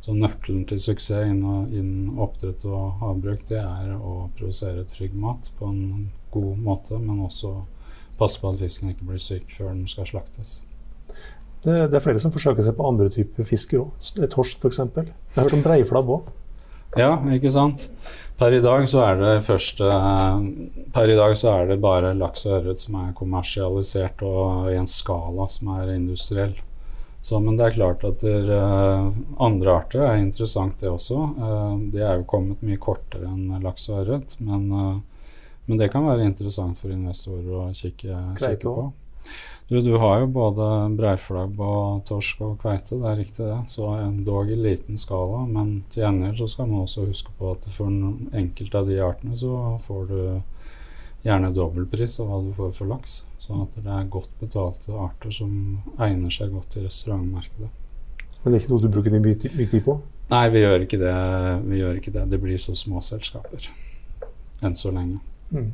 Så 0.00 0.14
nøkkelen 0.16 0.62
til 0.70 0.78
suksess 0.80 1.26
innen 1.28 2.14
oppdrett 2.22 2.62
og 2.64 3.02
havbruk 3.02 3.42
det 3.50 3.58
er 3.60 3.90
å 3.98 4.30
produsere 4.38 4.86
trygg 4.88 5.16
mat 5.18 5.50
på 5.58 5.68
en 5.68 6.08
god 6.32 6.62
måte, 6.62 6.96
men 7.02 7.26
også 7.26 7.52
passe 8.20 8.40
på 8.40 8.52
at 8.52 8.62
fisken 8.62 8.94
ikke 8.94 9.10
blir 9.10 9.20
syk 9.20 9.50
før 9.52 9.74
den 9.74 9.86
skal 9.90 10.08
slaktes. 10.08 10.60
Det, 11.64 11.74
det, 11.90 11.96
er 11.96 12.04
flere 12.04 12.22
som 12.22 12.32
forsøker 12.32 12.64
seg 12.64 12.76
på 12.78 12.86
andre 12.88 13.10
typer 13.12 13.46
fisker 13.48 13.82
òg. 13.82 14.10
Torsk 14.32 14.62
f.eks. 14.62 14.80
Jeg 14.80 15.12
har 15.36 15.44
hørt 15.44 15.56
om 15.58 15.64
breiflabb 15.64 16.12
òg. 16.16 16.32
Ja, 16.98 17.12
ikke 17.30 17.52
sant. 17.54 17.90
Per 18.40 18.56
i 18.56 18.62
dag 18.64 18.86
så 18.90 19.02
er 19.04 19.20
det 19.20 19.34
først 19.46 19.82
eh, 19.84 20.40
Per 20.96 21.12
i 21.12 21.18
dag 21.18 21.36
så 21.38 21.52
er 21.52 21.68
det 21.68 21.76
bare 21.82 22.16
laks 22.18 22.46
og 22.48 22.56
ørret 22.56 22.80
som 22.82 22.96
er 23.02 23.12
kommersialisert 23.14 24.24
og 24.26 24.72
i 24.72 24.78
en 24.80 24.88
skala 24.90 25.46
som 25.52 25.70
er 25.76 25.92
industriell. 25.94 26.56
Så, 27.20 27.36
men 27.40 27.56
det 27.56 27.66
er 27.66 27.76
klart 27.76 28.04
at 28.08 28.22
der, 28.24 28.46
uh, 28.48 29.10
andre 29.44 29.74
arter 29.82 30.06
er 30.06 30.22
interessant, 30.22 30.78
det 30.80 30.88
også. 30.88 31.18
Uh, 31.36 31.74
de 31.92 32.00
er 32.00 32.16
jo 32.16 32.28
kommet 32.28 32.62
mye 32.64 32.80
kortere 32.80 33.28
enn 33.28 33.60
laks 33.60 33.90
og 33.90 33.98
ørret, 34.00 34.38
men, 34.40 34.62
uh, 34.72 35.34
men, 35.66 35.76
det 35.82 35.90
kan 35.92 36.06
være 36.08 36.24
interessant 36.24 36.80
for 36.80 36.94
investorer 36.94 37.50
å 37.60 37.66
kikke, 37.76 38.22
kikke 38.40 38.64
på. 38.64 38.86
Du, 39.70 39.76
du 39.80 39.92
har 40.02 40.16
jo 40.18 40.26
både 40.34 40.64
breiflabb 40.98 41.60
og 41.62 42.00
torsk 42.08 42.40
og 42.42 42.56
kveite, 42.58 42.96
det 42.98 43.06
er 43.06 43.20
riktig 43.20 43.44
det. 43.46 43.58
Så 43.70 43.86
dog 44.26 44.48
i 44.50 44.56
liten 44.58 44.98
skala. 44.98 45.44
Men 45.46 45.84
til 45.94 46.02
gjengjeld 46.02 46.40
så 46.40 46.48
skal 46.50 46.66
man 46.66 46.82
også 46.82 47.04
huske 47.06 47.30
på 47.38 47.52
at 47.54 47.68
for 47.70 47.86
enkelte 47.86 48.80
av 48.80 48.90
de 48.90 48.96
artene 49.06 49.38
så 49.38 49.78
får 49.84 50.08
du 50.10 50.18
gjerne 51.22 51.52
dobbeltpris 51.54 52.18
av 52.18 52.32
hva 52.32 52.40
du 52.48 52.50
får 52.56 52.72
for 52.80 52.90
laks. 52.90 53.20
Sånn 53.38 53.62
at 53.62 53.76
det 53.78 53.94
er 53.94 54.10
godt 54.10 54.32
betalte 54.40 54.96
arter 55.06 55.38
som 55.38 55.52
egner 56.02 56.34
seg 56.34 56.50
godt 56.50 56.72
til 56.74 56.88
restaurantmarkedet. 56.88 57.70
Men 58.40 58.50
det 58.50 58.56
er 58.56 58.64
ikke 58.64 58.72
noe 58.72 58.82
du 58.82 58.90
bruker 58.90 59.14
mye, 59.14 59.22
mye 59.22 59.70
tid 59.70 59.84
på? 59.86 60.00
Nei, 60.30 60.44
vi 60.50 60.64
gjør 60.64 60.88
ikke 60.88 60.98
det. 60.98 61.14
Vi 61.66 61.78
gjør 61.84 62.02
ikke 62.02 62.16
det. 62.18 62.26
Det 62.34 62.42
blir 62.42 62.58
så 62.62 62.74
små 62.78 63.04
selskaper 63.06 63.70
enn 64.66 64.74
så 64.74 64.90
lenge. 64.90 65.22
Mm. 65.54 65.70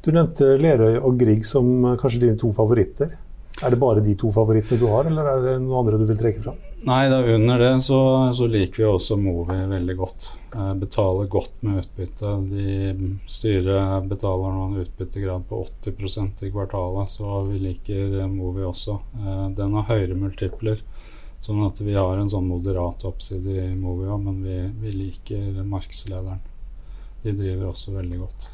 Du 0.00 0.12
nevnte 0.14 0.54
Lerøy 0.56 0.96
og 0.96 1.18
Grieg 1.20 1.44
som 1.44 1.66
eh, 1.84 1.98
kanskje 2.00 2.24
dine 2.24 2.38
to 2.40 2.52
favoritter. 2.56 3.16
Er 3.60 3.72
det 3.74 3.80
bare 3.80 4.00
de 4.00 4.14
to 4.16 4.30
favorittene 4.32 4.80
du 4.80 4.86
har, 4.88 5.04
eller 5.10 5.26
er 5.28 5.42
det 5.44 5.54
noen 5.60 5.82
andre 5.82 5.98
du 6.00 6.06
vil 6.08 6.16
trekke 6.16 6.40
fram? 6.40 6.56
Nei, 6.88 7.10
da 7.12 7.18
under 7.34 7.60
det 7.60 7.72
så, 7.84 7.98
så, 8.32 8.46
liker 8.48 8.80
vi 8.80 8.86
også 8.88 9.18
Movi 9.20 9.58
veldig 9.68 9.96
godt. 9.98 10.28
Eh, 10.54 10.70
betaler 10.80 11.28
godt 11.28 11.58
med 11.66 11.82
utbytte. 11.82 12.30
De 12.48 13.10
styret 13.28 14.06
betaler 14.08 14.54
nå 14.54 14.62
en 14.64 14.78
utbyttegrad 14.86 15.44
på 15.50 15.58
80% 15.84 16.46
i 16.46 16.52
kvartalet, 16.54 17.12
så 17.12 17.42
vi 17.50 17.60
liker 17.66 18.14
Movi 18.32 18.64
også. 18.64 18.96
Eh, 19.20 19.42
den 19.58 19.76
har 19.76 19.90
høyere 19.90 20.16
multipler, 20.22 20.80
sånn 21.44 21.60
at 21.66 21.82
vi 21.84 21.98
har 21.98 22.16
en 22.16 22.32
sånn 22.32 22.48
moderat 22.48 23.04
oppside 23.10 23.58
i 23.66 23.74
Movi 23.74 24.08
òg, 24.08 24.24
men 24.24 24.40
vi, 24.46 24.62
vi 24.86 24.94
liker 25.02 25.60
markedslederen. 25.68 26.40
De 27.26 27.36
driver 27.36 27.74
også 27.74 27.92
veldig 27.98 28.22
godt. 28.22 28.48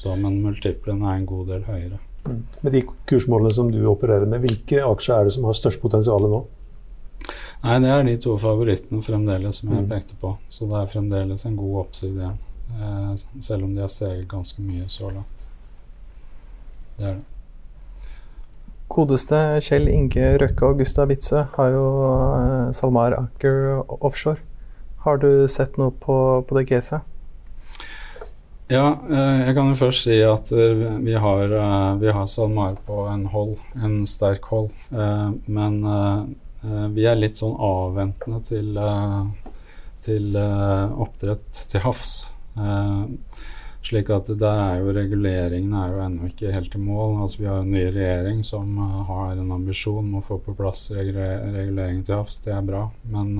Så, 0.00 0.14
men 0.16 0.40
multiplen 0.40 1.02
er 1.04 1.18
en 1.18 1.28
god 1.28 1.50
del 1.52 1.66
høyere. 1.68 1.98
Mm. 2.24 2.40
Med 2.64 2.72
de 2.72 2.80
kursmålene 3.08 3.52
som 3.52 3.68
du 3.72 3.80
opererer 3.88 4.28
med, 4.28 4.40
hvilke 4.44 4.80
aksjer 4.84 5.18
er 5.18 5.28
det 5.28 5.34
som 5.36 5.44
har 5.48 5.56
størst 5.56 5.80
potensial 5.82 6.24
nå? 6.24 6.44
Nei, 7.60 7.80
Det 7.84 7.90
er 7.92 8.06
de 8.08 8.14
to 8.24 8.36
favorittene 8.40 9.02
fremdeles 9.04 9.60
som 9.60 9.72
jeg 9.74 9.84
mm. 9.84 9.90
pekte 9.90 10.16
på. 10.20 10.34
Så 10.48 10.68
det 10.70 10.78
er 10.80 10.88
fremdeles 10.94 11.44
en 11.44 11.58
god 11.58 11.82
oppside 11.84 12.16
igjen. 12.16 12.38
Eh, 12.70 13.12
selv 13.44 13.66
om 13.66 13.74
de 13.74 13.84
har 13.84 13.92
steget 13.92 14.28
ganske 14.30 14.64
mye 14.64 14.88
så 14.88 15.10
langt. 15.10 15.44
Det 16.96 17.10
er 17.10 17.18
det. 17.18 17.26
Godeste 18.90 19.36
Kjell 19.62 19.86
Inge 19.86 20.32
Røkke 20.42 20.66
og 20.66 20.80
Gustav 20.80 21.12
Witzøe 21.12 21.44
har 21.54 21.68
jo 21.76 21.84
eh, 22.08 22.72
SalMar 22.74 23.14
Aker 23.20 23.84
offshore. 24.00 24.40
Har 25.04 25.20
du 25.20 25.46
sett 25.48 25.76
noe 25.80 25.92
på, 25.92 26.16
på 26.48 26.56
det 26.58 26.66
caset? 26.72 27.04
Ja, 28.70 29.00
eh, 29.10 29.38
jeg 29.48 29.54
kan 29.56 29.66
jo 29.66 29.78
først 29.80 30.04
si 30.06 30.20
at 30.22 30.52
eh, 30.54 30.82
vi 31.02 31.16
har, 31.18 31.40
eh, 31.58 31.94
vi 31.98 32.12
har 32.14 32.26
SalMar 32.30 32.76
på 32.86 33.00
en 33.10 33.24
hold, 33.32 33.56
en 33.74 34.04
sterk 34.06 34.46
hold. 34.46 34.70
Men 35.50 35.80
vi 36.94 37.06
er 37.08 37.16
litt 37.16 37.40
sånn 37.40 37.56
avventende 37.56 38.38
til, 38.44 38.76
til 40.04 40.36
oppdrett 40.36 41.62
til 41.72 41.82
havs. 41.82 42.12
Slik 43.88 44.10
at 44.12 44.28
der 44.38 44.60
er 44.66 44.82
jo 44.82 44.92
reguleringen 44.92 45.72
er 45.80 45.94
jo 45.94 46.02
ennå 46.04 46.28
ikke 46.28 46.52
helt 46.52 46.76
i 46.76 46.82
mål. 46.84 47.16
Altså 47.24 47.40
Vi 47.40 47.48
har 47.48 47.62
en 47.64 47.72
ny 47.72 47.86
regjering 47.88 48.44
som 48.44 48.76
har 49.08 49.38
en 49.38 49.54
ambisjon 49.56 50.04
om 50.04 50.18
å 50.20 50.26
få 50.26 50.38
på 50.44 50.54
plass 50.58 50.90
regulering 50.92 52.04
til 52.04 52.20
havs. 52.20 52.42
Det 52.44 52.52
er 52.54 52.66
bra. 52.66 52.84
Men 53.08 53.32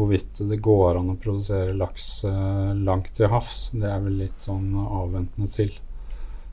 hvorvidt 0.00 0.40
det 0.48 0.56
går 0.64 0.98
an 0.98 1.12
å 1.12 1.18
produsere 1.20 1.76
laks 1.76 2.24
eh, 2.28 2.72
langt 2.80 3.12
til 3.16 3.30
havs, 3.32 3.70
det 3.76 3.88
er 3.90 4.00
vel 4.04 4.16
litt 4.22 4.40
sånn 4.40 4.72
avventende 4.80 5.50
til. 5.50 5.74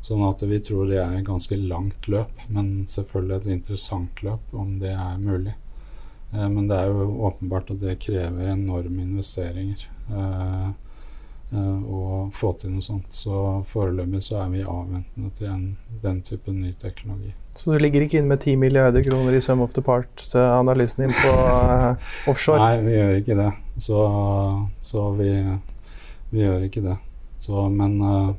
Sånn 0.04 0.24
at 0.28 0.44
vi 0.48 0.60
tror 0.64 0.90
det 0.90 1.00
er 1.02 1.16
et 1.18 1.28
ganske 1.28 1.58
langt 1.60 2.10
løp, 2.12 2.44
men 2.54 2.86
selvfølgelig 2.88 3.38
et 3.38 3.54
interessant 3.56 4.22
løp 4.24 4.54
om 4.56 4.76
det 4.84 4.94
er 4.94 5.22
mulig. 5.24 5.56
Eh, 6.34 6.50
men 6.50 6.68
det 6.68 6.82
er 6.82 6.92
jo 6.92 7.08
åpenbart 7.30 7.72
at 7.74 7.82
det 7.84 8.00
krever 8.04 8.52
enorme 8.54 9.08
investeringer. 9.08 9.88
Eh, 10.12 10.70
og 11.48 12.34
få 12.36 12.52
til 12.60 12.74
noe 12.74 12.84
sånt. 12.84 13.08
Så 13.16 13.64
foreløpig 13.70 14.20
så 14.26 14.42
er 14.44 14.50
vi 14.52 14.66
avventende 14.68 15.32
til 15.38 15.48
en, 15.48 15.68
den 16.04 16.20
type 16.28 16.52
ny 16.52 16.74
teknologi. 16.76 17.32
Så 17.58 17.74
du 17.74 17.80
ligger 17.82 18.04
ikke 18.06 18.20
inne 18.20 18.30
med 18.30 18.41
10 18.43 18.56
milliarder 18.62 19.02
kroner 19.04 19.34
i 19.34 19.41
sum 19.41 19.63
of 19.65 19.72
the 19.74 19.82
parts-analysen 19.82 21.08
din 21.08 21.13
på 21.17 21.32
uh, 21.34 22.10
offshore? 22.30 22.62
Nei, 22.62 22.84
vi 22.86 22.93
gjør 22.93 23.15
ikke 23.17 23.38
det. 23.39 23.48
Så, 23.82 24.02
så 24.86 25.06
vi, 25.17 25.32
vi, 26.30 26.43
gjør 26.43 26.67
ikke 26.67 26.84
det. 26.86 26.98
Så, 27.41 27.65
men 27.74 27.98
uh, 28.02 28.30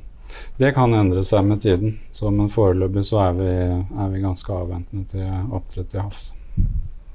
det 0.62 0.70
kan 0.76 0.94
endre 0.94 1.24
seg 1.26 1.48
med 1.50 1.64
tiden. 1.66 1.96
Så, 2.14 2.30
men 2.30 2.52
foreløpig 2.52 3.02
så 3.10 3.24
er 3.26 3.34
vi, 3.40 3.50
er 4.04 4.12
vi 4.14 4.22
ganske 4.22 4.54
avventende 4.54 5.10
til 5.10 5.26
oppdrett 5.50 5.90
til 5.90 6.06
havs. 6.06 6.30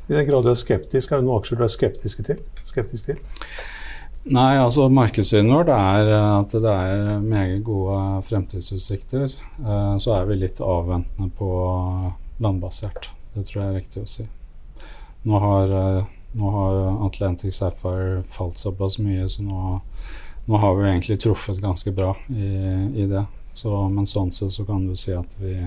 I 0.09 0.17
den 0.17 0.27
grad 0.27 0.43
du 0.43 0.51
er 0.51 0.59
skeptisk, 0.59 1.11
er 1.11 1.21
det 1.21 1.29
noen 1.29 1.39
aksjer 1.39 1.61
du 1.61 1.63
er 1.63 1.71
skeptisk 1.71 2.25
til? 2.27 2.43
Skeptisk 2.67 3.13
til? 3.13 3.23
Nei, 4.23 4.55
altså 4.55 4.85
markedssynet 4.87 5.51
vårt 5.51 5.69
er 5.73 6.07
eh, 6.07 6.29
at 6.37 6.53
det 6.55 6.71
er 6.71 7.19
meget 7.19 7.57
gode 7.67 8.21
fremtidsutsikter. 8.23 9.33
Eh, 9.59 9.95
så 9.99 10.13
er 10.15 10.29
vi 10.29 10.37
litt 10.39 10.61
avventende 10.63 11.27
på 11.35 11.49
landbasert. 12.43 13.09
Det 13.33 13.43
tror 13.49 13.59
jeg 13.59 13.67
er 13.67 13.75
riktig 13.81 14.03
å 14.05 14.07
si. 14.07 14.27
Nå 15.27 15.43
har, 15.43 15.75
eh, 15.75 16.07
nå 16.39 16.55
har 16.55 16.79
Atlantic 17.09 17.59
Sapphire 17.59 18.23
falt 18.31 18.63
såpass 18.63 18.95
mye, 19.03 19.27
så 19.27 19.43
nå, 19.43 19.81
nå, 20.47 20.55
har 20.55 20.79
vi 20.79 20.87
egentlig 20.87 21.19
truffet 21.19 21.59
ganske 21.59 21.91
bra 21.91 22.15
i, 22.31 22.51
i 23.03 23.11
det. 23.11 23.27
Så, 23.51 23.75
men 23.91 24.07
sånn 24.07 24.31
sett 24.31 24.55
så 24.55 24.63
kan 24.63 24.87
du 24.87 24.95
si 24.95 25.11
at 25.13 25.35
vi 25.37 25.57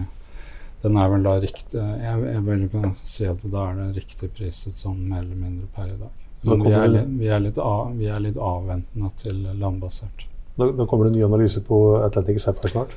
Den 0.82 0.96
er 0.98 1.08
vel 1.08 1.22
da 1.22 1.36
riktig 1.40 1.78
Jeg, 1.78 2.24
jeg 2.26 2.42
vil 2.46 2.66
si 2.98 3.28
at 3.30 3.44
da 3.52 3.68
er 3.70 3.78
det 3.78 4.00
riktig 4.00 4.32
priset 4.34 4.74
sånn 4.74 5.04
mer 5.08 5.22
eller 5.22 5.38
mindre 5.38 5.68
per 5.74 5.92
i 5.92 5.98
dag. 6.00 6.25
Men 6.46 6.64
vi 6.64 6.72
er, 6.72 6.88
litt, 6.92 7.12
vi, 7.20 7.28
er 7.28 7.42
litt 7.44 7.58
av, 7.62 7.92
vi 7.96 8.08
er, 8.10 8.22
litt 8.22 8.38
avventende 8.40 9.10
til 9.18 9.42
landbasert. 9.58 10.26
Da, 10.56 10.70
da 10.72 10.86
kommer 10.88 11.06
det 11.06 11.14
en 11.14 11.18
ny 11.18 11.24
analyse 11.26 11.60
på 11.64 11.80
Atlantic 12.00 12.40
Sapphire 12.42 12.72
snart? 12.72 12.94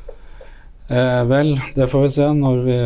Eh, 0.90 1.24
vel, 1.30 1.56
det 1.76 1.90
får 1.92 2.06
vi 2.06 2.12
se 2.14 2.28
når 2.34 2.62
vi 2.66 2.78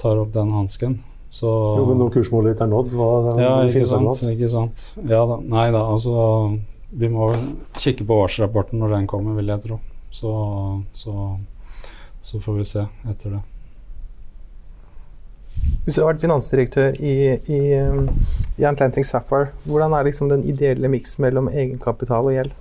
tar 0.00 0.18
opp 0.20 0.32
den 0.34 0.52
hansken. 0.52 0.98
Så, 1.30 1.48
jo, 1.48 1.84
men 1.88 1.98
når 2.00 2.14
kursmålet 2.14 2.54
ditt 2.54 2.62
er 2.64 2.70
nådd, 2.70 2.94
hva 2.96 3.08
ja, 3.40 3.50
ikke 3.68 3.84
sant, 3.88 4.22
ikke 4.30 4.48
sant. 4.48 4.82
Ja 5.04 5.24
da. 5.28 5.36
Nei 5.42 5.66
da, 5.74 5.82
altså 5.90 6.54
Vi 6.96 7.10
må 7.12 7.28
kikke 7.76 8.06
på 8.08 8.20
årsrapporten 8.24 8.80
når 8.80 8.94
den 8.94 9.08
kommer, 9.10 9.36
vil 9.36 9.50
jeg 9.52 9.64
tro. 9.66 9.80
Så, 10.14 10.32
så, 10.96 11.12
så 12.24 12.40
får 12.40 12.60
vi 12.60 12.68
se 12.68 12.86
etter 13.10 13.36
det. 13.36 13.42
Hvis 15.86 15.94
du 15.94 16.02
har 16.02 16.10
vært 16.10 16.22
finansdirektør 16.24 16.96
i, 16.98 17.16
i, 17.46 17.60
i 18.58 18.64
Atlantic 18.66 19.06
Sapphire, 19.06 19.52
hvordan 19.68 19.94
er 19.94 20.08
liksom 20.08 20.30
den 20.32 20.42
ideelle 20.48 20.90
miksen 20.90 21.22
mellom 21.22 21.50
egenkapital 21.52 22.26
og 22.26 22.34
gjeld? 22.34 22.54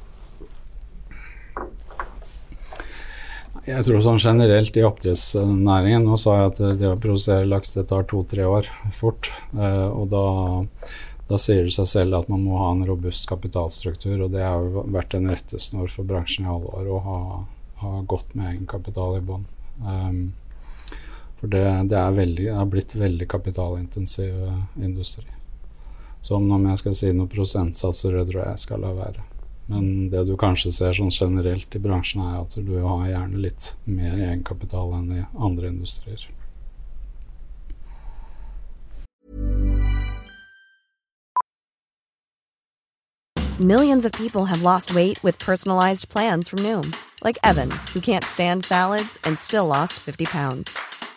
Jeg 3.66 3.82
tror 3.88 4.04
sånn 4.06 4.22
generelt 4.22 4.76
i 4.78 4.84
oppdrettsnæringen 4.86 6.06
Nå 6.06 6.20
sa 6.22 6.36
jeg 6.38 6.52
at 6.52 6.60
det 6.78 6.92
å 6.92 7.00
produsere 7.02 7.50
laks 7.50 7.74
det 7.74 7.88
tar 7.90 8.06
to-tre 8.06 8.46
år 8.46 8.70
fort. 8.94 9.32
Eh, 9.58 9.88
og 9.90 10.12
da, 10.14 10.26
da, 11.32 11.40
sier 11.42 11.66
det 11.66 11.74
seg 11.74 11.90
selv 11.90 12.20
at 12.20 12.30
man 12.30 12.46
må 12.46 12.60
ha 12.62 12.70
en 12.76 12.86
robust 12.86 13.26
kapitalstruktur. 13.32 14.28
Og 14.28 14.38
det 14.38 14.46
har 14.46 14.62
jo 14.62 14.86
vært 14.94 15.18
en 15.18 15.32
rettesnor 15.34 15.90
for 15.90 16.06
bransjen 16.06 16.46
i 16.46 16.52
alle 16.54 16.78
år 16.78 16.94
å 16.94 17.02
ha, 17.10 17.20
ha 17.82 17.94
godt 18.06 18.38
med 18.38 18.52
egenkapital 18.54 19.18
i 19.18 19.26
bånn. 19.34 19.50
Um, 19.82 20.22
for 21.40 21.52
det, 21.52 21.64
det 21.92 21.98
er 22.00 22.16
veldig, 22.16 22.50
har 22.56 22.68
blitt 22.72 22.96
veldig 22.96 23.28
kapitalintensiv 23.30 24.44
eh, 24.48 24.62
industri. 24.82 25.28
Så 26.26 26.36
om 26.36 26.68
jeg 26.70 26.82
skal 26.82 26.96
si 26.98 27.12
noen 27.14 27.30
prosentsatser, 27.30 28.16
det 28.18 28.30
tror 28.32 28.48
jeg 28.48 28.62
skal 28.64 28.82
la 28.82 28.94
være. 28.98 29.26
Men 29.70 30.10
det 30.10 30.24
du 30.26 30.36
kanskje 30.38 30.72
ser 30.74 30.94
sånn 30.94 31.14
generelt 31.14 31.76
i 31.76 31.82
bransjen, 31.82 32.22
er 32.22 32.40
at 32.44 32.58
du 32.58 32.74
har 32.82 33.06
gjerne 33.10 33.42
litt 33.42 33.72
mer 33.86 34.18
egenkapital 34.18 34.94
enn 34.98 35.12
i 35.14 35.26
andre 35.38 35.70
industrier. 35.74 36.26
Millions 43.60 44.04
of 44.04 44.12
people 44.12 44.46
have 44.46 44.62
lost 44.64 44.94
weight 44.94 45.24
with 45.24 45.40
personalized 45.40 46.10
plans 46.10 46.50
from 46.50 46.60
Noom, 46.60 46.94
like 47.24 47.38
Evan, 47.44 47.72
who 47.94 48.02
can't 48.02 48.26
stand 48.26 48.66
salads 48.66 49.18
and 49.24 49.40
still 49.40 49.66
lost 49.66 49.94
50 49.94 50.26
pounds. 50.26 50.78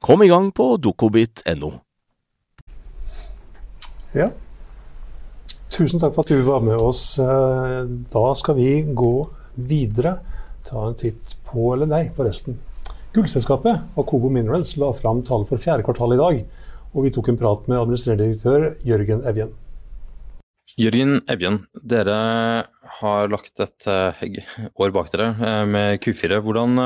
Kom 0.00 0.22
i 0.22 0.28
gang 0.28 0.52
på 0.52 0.76
dokobit.no. 0.76 1.72
Ja. 4.16 4.30
Tusen 5.72 6.00
takk 6.00 6.14
for 6.14 6.24
at 6.24 6.32
du 6.32 6.44
var 6.46 6.62
med 6.64 6.76
oss. 6.80 7.18
Eh, 7.20 7.82
da 8.12 8.26
skal 8.38 8.56
vi 8.58 8.70
gå 8.96 9.14
videre. 9.56 10.18
Ta 10.66 10.86
en 10.88 10.96
titt 10.98 11.36
på 11.48 11.72
Eller 11.74 11.88
nei, 11.90 12.04
forresten. 12.16 12.58
Gullselskapet 13.16 13.96
Akobo 13.96 14.28
Minerals 14.32 14.74
la 14.76 14.92
fram 14.92 15.22
tall 15.24 15.46
for 15.48 15.60
fjerde 15.62 15.84
kvartal 15.86 16.16
i 16.16 16.20
dag. 16.20 16.40
Og 16.92 17.06
vi 17.06 17.12
tok 17.12 17.30
en 17.32 17.40
prat 17.40 17.68
med 17.68 17.80
administrerende 17.80 18.28
direktør 18.28 18.70
Jørgen 18.84 19.24
Evjen. 19.28 19.52
Jørgen 20.76 21.20
Evjen, 21.32 21.60
dere 21.88 22.16
har 23.00 23.30
lagt 23.32 23.60
et 23.64 23.86
uh, 23.88 24.24
år 24.76 24.92
bak 24.92 25.08
dere 25.12 25.30
uh, 25.38 25.64
med 25.68 26.02
Q4. 26.04 26.40
Hvordan 26.44 26.80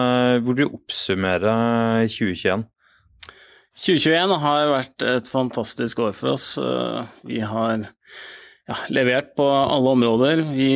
vil 0.47 0.61
du 0.61 0.67
oppsummere 0.69 1.55
2021? 2.07 2.67
2021 3.81 4.35
har 4.43 4.71
vært 4.75 5.05
et 5.09 5.29
fantastisk 5.31 6.03
år 6.05 6.13
for 6.17 6.35
oss. 6.35 6.53
Eh, 6.61 6.99
vi 7.25 7.39
har 7.41 7.87
ja, 8.69 8.77
levert 8.93 9.33
på 9.39 9.47
alle 9.49 9.95
områder. 9.97 10.43
Vi 10.53 10.75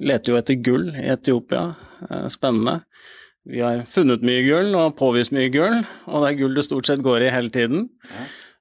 leter 0.00 0.32
jo 0.32 0.38
etter 0.38 0.56
gull 0.64 0.88
i 0.96 1.10
Etiopia. 1.12 1.66
Eh, 2.08 2.24
spennende. 2.32 2.78
Vi 3.44 3.60
har 3.60 3.84
funnet 3.84 4.24
mye 4.24 4.40
gull 4.46 4.72
og 4.72 4.96
påvist 4.96 5.34
mye 5.36 5.52
gull, 5.52 5.82
og 6.08 6.24
det 6.24 6.30
er 6.30 6.40
gull 6.40 6.56
det 6.56 6.64
stort 6.64 6.88
sett 6.88 7.04
går 7.04 7.26
i 7.26 7.32
hele 7.34 7.52
tiden. 7.52 7.90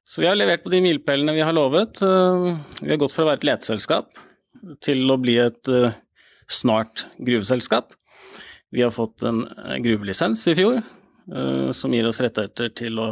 Så 0.04 0.20
vi 0.20 0.28
har 0.28 0.36
levert 0.36 0.66
på 0.66 0.74
de 0.74 0.84
milepælene 0.84 1.38
vi 1.38 1.48
har 1.48 1.56
lovet. 1.56 2.04
Eh, 2.04 2.52
vi 2.84 2.92
har 2.92 3.00
gått 3.00 3.16
fra 3.16 3.24
å 3.24 3.32
være 3.32 3.46
et 3.46 3.52
leteselskap 3.54 4.12
til 4.84 5.08
å 5.08 5.20
bli 5.20 5.40
et 5.40 5.72
snart 6.52 7.08
gruveselskap. 7.16 7.96
Vi 8.76 8.84
har 8.84 8.92
fått 8.92 9.24
en 9.28 9.46
gruvelisens 9.84 10.44
i 10.52 10.56
fjor, 10.56 10.80
som 11.76 11.94
gir 11.94 12.08
oss 12.08 12.22
rettigheter 12.24 12.72
til 12.76 13.00
å 13.00 13.08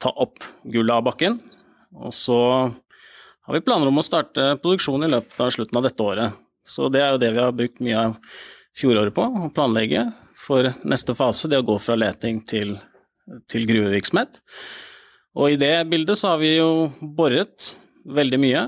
ta 0.00 0.12
opp 0.22 0.42
gullet 0.64 0.94
av 0.96 1.04
bakken. 1.06 1.38
Og 2.00 2.14
så 2.14 2.38
har 3.46 3.56
vi 3.56 3.64
planer 3.64 3.90
om 3.90 4.00
å 4.00 4.06
starte 4.06 4.54
produksjon 4.62 5.06
i 5.06 5.10
løpet 5.10 5.40
av 5.42 5.52
slutten 5.54 5.80
av 5.80 5.86
dette 5.86 6.06
året. 6.06 6.40
Så 6.66 6.88
det 6.92 7.02
er 7.02 7.14
jo 7.14 7.22
det 7.22 7.32
vi 7.34 7.42
har 7.42 7.56
brukt 7.56 7.80
mye 7.82 8.04
av 8.08 8.18
fjoråret 8.78 9.14
på, 9.16 9.24
å 9.26 9.50
planlegge 9.54 10.04
for 10.38 10.68
neste 10.88 11.16
fase, 11.18 11.50
det 11.50 11.58
å 11.60 11.66
gå 11.66 11.76
fra 11.82 11.96
leting 11.98 12.40
til, 12.48 12.76
til 13.50 13.66
gruvevirksomhet. 13.68 14.40
Og 15.40 15.54
i 15.54 15.58
det 15.60 15.74
bildet 15.90 16.18
så 16.18 16.32
har 16.32 16.40
vi 16.42 16.54
jo 16.56 16.90
boret 17.00 17.72
veldig 18.08 18.40
mye, 18.42 18.64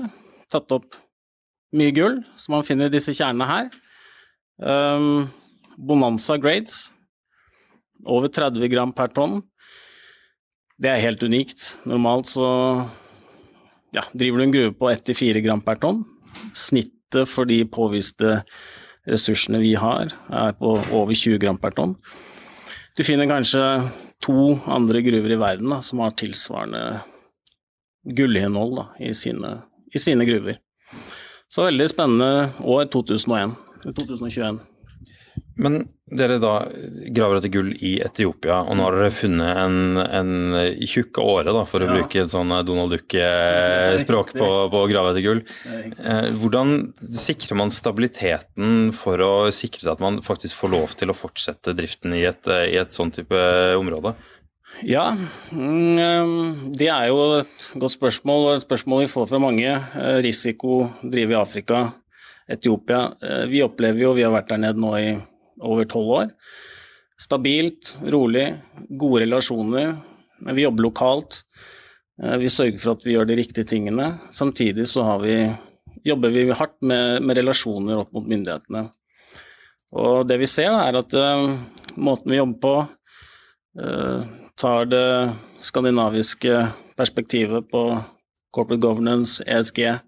tatt 0.51 0.75
opp 0.75 0.99
mye 1.73 1.93
gull, 1.95 2.19
som 2.37 2.57
man 2.57 2.67
finner 2.67 2.91
i 2.91 2.93
disse 2.93 3.15
kjernene 3.15 3.47
her. 3.49 3.71
Um, 4.61 5.25
Bonanza 5.77 6.37
grades, 6.37 6.91
over 8.05 8.29
30 8.29 8.69
gram 8.71 8.93
per 8.93 9.09
tonn. 9.15 9.41
Det 10.81 10.89
er 10.89 11.03
helt 11.03 11.23
unikt. 11.23 11.67
Normalt 11.89 12.31
så 12.31 12.47
ja, 13.93 14.03
driver 14.13 14.39
du 14.39 14.45
en 14.47 14.55
gruve 14.55 14.73
på 14.77 14.89
1-4 14.91 15.43
gram 15.45 15.61
per 15.61 15.79
tonn. 15.81 16.01
Snittet 16.57 17.29
for 17.29 17.49
de 17.49 17.61
påviste 17.69 18.41
ressursene 19.09 19.59
vi 19.61 19.73
har, 19.77 20.13
er 20.31 20.55
på 20.57 20.73
over 20.95 21.13
20 21.13 21.41
gram 21.43 21.59
per 21.61 21.75
tonn. 21.77 21.97
Du 22.97 23.03
finner 23.05 23.29
kanskje 23.29 23.61
to 24.23 24.53
andre 24.71 25.01
gruver 25.03 25.35
i 25.35 25.39
verden 25.39 25.73
da, 25.73 25.81
som 25.83 26.01
har 26.03 26.15
tilsvarende 26.17 27.01
gullinnhold 28.03 28.83
i, 28.99 29.13
sine, 29.17 29.57
i 29.93 30.01
sine 30.01 30.25
gruver. 30.27 30.59
Så 31.53 31.67
veldig 31.67 31.89
spennende 31.91 32.49
år 32.65 32.87
2001, 32.93 33.53
2021. 33.93 34.61
Men 35.55 35.83
dere 36.09 36.39
da 36.41 36.53
graver 37.13 37.37
etter 37.37 37.51
gull 37.53 37.69
i 37.77 37.93
Etiopia, 38.01 38.63
og 38.65 38.77
nå 38.77 38.85
har 38.87 38.95
dere 38.97 39.13
funnet 39.13 39.59
en, 39.61 39.99
en 40.01 40.31
tjukk 40.81 41.19
åre, 41.21 41.53
da, 41.53 41.61
for 41.69 41.83
å 41.83 41.89
ja. 41.89 41.97
bruke 41.97 42.21
et 42.23 42.31
sånn 42.31 42.53
Donald 42.65 42.93
Duck-språk 42.93 44.31
på, 44.33 44.47
på, 44.73 44.79
å 44.81 44.89
grave 44.89 45.11
etter 45.13 45.25
gull. 45.25 45.41
Eh, 45.69 46.29
hvordan 46.41 46.93
sikrer 46.97 47.59
man 47.59 47.73
stabiliteten 47.73 48.89
for 48.97 49.21
å 49.21 49.33
sikre 49.53 49.83
seg 49.83 49.93
at 49.93 50.05
man 50.05 50.21
faktisk 50.25 50.57
får 50.63 50.73
lov 50.73 50.95
til 50.97 51.13
å 51.13 51.17
fortsette 51.17 51.75
driften 51.77 52.15
i 52.17 52.23
et, 52.29 52.49
i 52.49 52.79
et 52.81 52.95
sånn 52.97 53.13
type 53.13 53.43
område? 53.77 54.15
Ja, 54.89 55.11
mm, 55.53 55.99
eh, 56.01 56.63
det 56.79 56.89
er 56.89 57.11
jo 57.11 57.27
et 57.43 57.67
godt 57.77 57.93
spørsmål, 57.93 58.47
og 58.47 58.55
et 58.55 58.65
spørsmål 58.65 59.03
vi 59.05 59.11
får 59.11 59.29
fra 59.29 59.41
mange. 59.43 59.69
Eh, 59.69 60.17
risiko 60.25 60.87
drive 61.03 61.37
i 61.37 61.37
Afrika, 61.37 61.83
Etiopia. 62.49 63.05
Vi 63.47 63.61
opplever 63.63 64.01
jo, 64.01 64.15
vi 64.17 64.25
har 64.25 64.33
vært 64.33 64.49
der 64.49 64.65
nede 64.65 64.81
nå 64.81 64.89
i 64.97 65.13
over 65.63 65.87
tolv 65.89 66.15
år. 66.19 66.33
Stabilt, 67.19 67.95
rolig, 68.11 68.49
gode 68.89 69.23
relasjoner. 69.23 69.95
Vi 70.53 70.65
jobber 70.65 70.87
lokalt. 70.89 71.43
Eh, 72.21 72.37
vi 72.37 72.49
sørger 72.49 72.79
for 72.81 72.95
at 72.95 73.05
vi 73.05 73.15
gjør 73.15 73.29
de 73.29 73.37
riktige 73.39 73.67
tingene. 73.69 74.17
Samtidig 74.33 74.87
så 74.91 75.05
vi, 75.21 75.37
jobber 76.03 76.33
vi 76.33 76.49
hardt 76.51 76.77
med, 76.81 77.23
med, 77.23 77.37
relasjoner 77.37 78.03
opp 78.03 78.13
mot 78.13 78.27
myndighetene. 78.27 78.87
Og 79.93 80.27
det 80.27 80.39
vi 80.41 80.49
ser, 80.49 80.73
er 80.73 80.97
at 80.97 81.13
uh, 81.13 81.51
måten 82.01 82.31
vi 82.33 82.39
jobber 82.39 82.57
på, 82.63 82.77
uh, 83.77 84.23
tar 84.57 84.87
det 84.89 85.09
skandinaviske 85.61 86.63
perspektivet 86.97 87.67
på 87.69 87.83
corporate 88.53 88.81
governance, 88.81 89.43
ESG. 89.45 89.99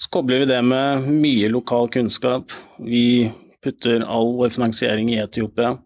Så 0.00 0.12
kobler 0.12 0.44
vi 0.44 0.50
det 0.52 0.60
med 0.64 1.08
mye 1.12 1.48
lokal 1.52 1.88
kunnskap. 1.92 2.52
Vi 2.84 3.30
putter 3.64 4.04
all 4.04 4.34
vår 4.38 4.52
finansiering 4.56 5.12
i 5.12 5.20
Etiopia. 5.22 5.76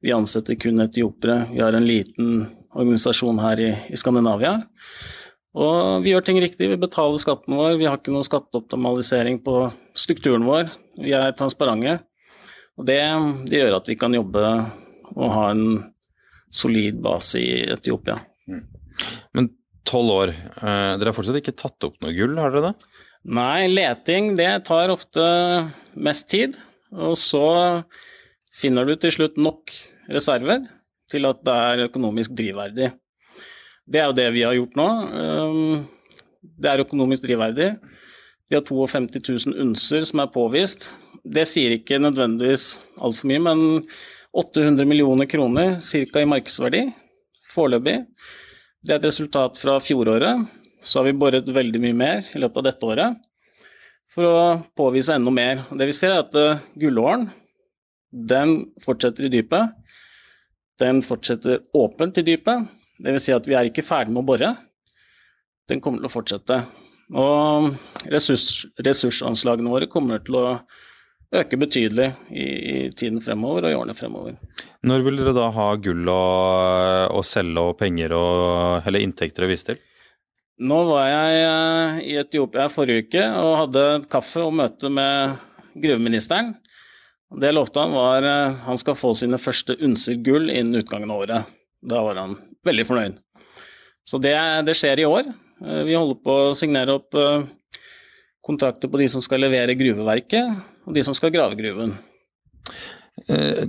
Vi 0.00 0.12
ansetter 0.12 0.56
kun 0.60 0.80
etiopere. 0.80 1.46
Vi 1.52 1.60
har 1.60 1.76
en 1.76 1.86
liten 1.86 2.46
organisasjon 2.74 3.38
her 3.42 3.60
i, 3.60 3.70
i 3.90 3.98
Skandinavia. 3.98 4.56
Og 5.58 6.04
vi 6.04 6.12
gjør 6.12 6.22
ting 6.26 6.38
riktig, 6.42 6.68
vi 6.70 6.78
betaler 6.78 7.18
skatten 7.18 7.56
vår, 7.58 7.74
vi 7.80 7.88
har 7.88 7.98
ikke 7.98 8.12
noen 8.14 8.26
skatteoptimalisering 8.26 9.40
på 9.42 9.64
strukturen 9.98 10.46
vår. 10.46 10.70
Vi 11.02 11.14
er 11.16 11.34
transparente. 11.38 11.98
Og 12.78 12.86
det, 12.86 13.00
det, 13.50 13.58
gjør 13.58 13.80
at 13.80 13.90
vi 13.90 13.98
kan 13.98 14.14
jobbe 14.14 14.44
og 15.10 15.32
ha 15.34 15.48
en 15.50 15.64
solid 16.54 17.00
base 17.02 17.42
i 17.42 17.50
Etiopia. 17.74 18.20
Mm. 18.46 18.62
Men 19.36 19.50
tolv 19.86 20.14
år, 20.14 20.32
eh, 20.38 20.92
dere 21.00 21.10
har 21.10 21.16
fortsatt 21.16 21.40
ikke 21.40 21.58
tatt 21.58 21.88
opp 21.88 21.98
noe 22.02 22.14
gull, 22.14 22.38
har 22.38 22.54
dere 22.54 22.70
det? 22.70 22.90
Nei, 23.30 23.66
leting 23.68 24.32
det 24.38 24.52
tar 24.70 24.92
ofte 24.94 25.24
mest 25.98 26.30
tid. 26.30 26.54
Og 26.90 27.16
så 27.18 27.46
finner 28.54 28.86
du 28.86 28.96
til 28.98 29.14
slutt 29.14 29.38
nok 29.40 29.72
reserver 30.10 30.66
til 31.10 31.26
at 31.28 31.40
det 31.46 31.54
er 31.54 31.86
økonomisk 31.88 32.34
drivverdig. 32.38 32.90
Det 33.90 34.00
er 34.00 34.10
jo 34.10 34.16
det 34.16 34.28
vi 34.34 34.44
har 34.46 34.54
gjort 34.54 34.76
nå. 34.78 34.88
Ehm, 35.20 35.78
det 36.40 36.70
er 36.70 36.84
økonomisk 36.84 37.24
drivverdig. 37.26 37.72
Vi 38.50 38.58
har 38.58 38.66
52 38.66 39.46
000 39.46 39.62
unser 39.62 40.06
som 40.06 40.22
er 40.22 40.32
påvist. 40.34 40.92
Det 41.22 41.46
sier 41.48 41.74
ikke 41.74 42.00
nødvendigvis 42.00 42.86
altfor 42.98 43.30
mye, 43.30 43.42
men 43.42 43.64
800 44.34 44.86
millioner 44.86 45.26
kroner 45.30 45.78
ca. 45.82 46.22
i 46.22 46.30
markedsverdi 46.30 46.84
foreløpig. 47.50 47.98
Det 48.82 48.94
er 48.94 49.00
et 49.00 49.08
resultat 49.10 49.58
fra 49.58 49.78
fjoråret. 49.82 50.46
Så 50.80 51.00
har 51.00 51.10
vi 51.10 51.18
boret 51.18 51.48
veldig 51.50 51.82
mye 51.82 51.96
mer 51.96 52.30
i 52.34 52.40
løpet 52.40 52.62
av 52.62 52.68
dette 52.70 52.86
året 52.88 53.18
for 54.10 54.26
å 54.26 54.40
påvise 54.76 55.14
enda 55.14 55.32
mer. 55.34 55.62
Det 55.70 55.86
vi 55.88 55.94
ser, 55.96 56.14
er 56.14 56.24
at 56.24 56.36
uh, 56.38 56.62
gullåren 56.78 57.28
den 58.10 58.66
fortsetter 58.82 59.28
i 59.28 59.32
dypet. 59.32 59.76
Den 60.80 61.02
fortsetter 61.02 61.60
åpent 61.76 62.18
i 62.18 62.26
dypet. 62.26 62.66
Dvs. 63.00 63.24
Si 63.24 63.34
at 63.34 63.46
vi 63.48 63.56
er 63.56 63.68
ikke 63.68 63.86
ferdig 63.86 64.12
med 64.14 64.24
å 64.24 64.28
bore. 64.32 64.52
Den 65.70 65.82
kommer 65.82 66.02
til 66.02 66.10
å 66.10 66.12
fortsette. 66.12 66.60
Og 67.10 67.70
ressurs, 68.10 68.66
ressursanslagene 68.82 69.70
våre 69.70 69.90
kommer 69.90 70.22
til 70.24 70.38
å 70.40 70.46
øke 71.30 71.58
betydelig 71.60 72.08
i, 72.34 72.44
i, 72.44 72.76
tiden 72.90 73.22
fremover 73.22 73.66
og 73.66 73.72
i 73.72 73.78
årene 73.78 73.94
fremover. 73.94 74.34
Når 74.86 75.04
vil 75.06 75.20
dere 75.20 75.34
da 75.36 75.46
ha 75.54 75.68
gull 75.78 76.10
å 76.10 77.22
selge 77.26 77.62
og 77.62 77.76
penger 77.78 78.14
og, 78.18 78.86
eller 78.86 79.06
inntekter 79.06 79.46
å 79.46 79.50
vise 79.50 79.70
til? 79.70 79.80
Nå 80.60 80.76
var 80.90 81.06
jeg 81.08 81.36
eh, 81.40 82.00
i 82.10 82.16
Etiopia 82.20 82.66
forrige 82.68 83.06
uke 83.06 83.22
og 83.40 83.54
hadde 83.62 83.84
kaffe 84.12 84.42
og 84.44 84.52
møte 84.58 84.90
med 84.92 85.38
gruveministeren. 85.72 86.52
Det 87.32 87.48
jeg 87.48 87.56
lovte 87.56 87.80
han 87.80 87.94
var 87.96 88.26
eh, 88.28 88.58
han 88.66 88.80
skal 88.80 88.98
få 88.98 89.14
sine 89.16 89.40
første 89.40 89.78
unser 89.80 90.18
gull 90.20 90.50
innen 90.52 90.82
utgangen 90.82 91.08
av 91.08 91.22
året. 91.24 91.54
Da 91.80 92.02
var 92.04 92.20
han 92.20 92.36
veldig 92.66 92.84
fornøyd. 92.90 93.16
Så 94.04 94.20
det, 94.20 94.34
det 94.68 94.76
skjer 94.76 95.00
i 95.00 95.08
år. 95.08 95.32
Eh, 95.64 95.80
vi 95.88 95.96
holder 95.96 96.20
på 96.28 96.36
å 96.50 96.52
signere 96.58 96.98
opp 97.00 97.16
kontrakter 98.44 98.92
på 98.92 99.00
de 99.00 99.08
som 99.08 99.24
skal 99.24 99.40
levere 99.40 99.78
gruveverket, 99.78 100.60
og 100.84 100.96
de 100.96 101.04
som 101.06 101.16
skal 101.16 101.32
grave 101.32 101.56
gruven. 101.56 101.96
Eh, 103.30 103.68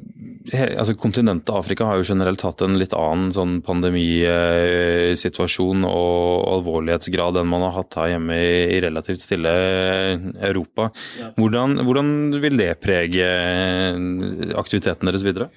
altså 0.52 0.96
Kontinentet 0.98 1.54
Afrika 1.54 1.86
har 1.86 2.00
jo 2.00 2.08
generelt 2.12 2.42
hatt 2.46 2.62
en 2.66 2.80
litt 2.80 2.94
annen 2.98 3.32
sånn 3.36 3.62
pandemisituasjon 3.66 5.84
og 5.86 6.48
alvorlighetsgrad 6.56 7.38
enn 7.40 7.52
man 7.52 7.64
har 7.68 7.74
hatt 7.78 7.98
her 8.00 8.08
hjemme 8.16 8.36
i, 8.42 8.80
relativt 8.84 9.22
stille 9.24 9.52
Europa. 10.50 10.84
Hvordan, 11.38 11.70
hvordan, 11.86 12.08
vil 12.42 12.56
det 12.60 12.82
prege 12.82 13.28
aktiviteten 14.58 15.08
deres 15.10 15.26
videre? 15.28 15.48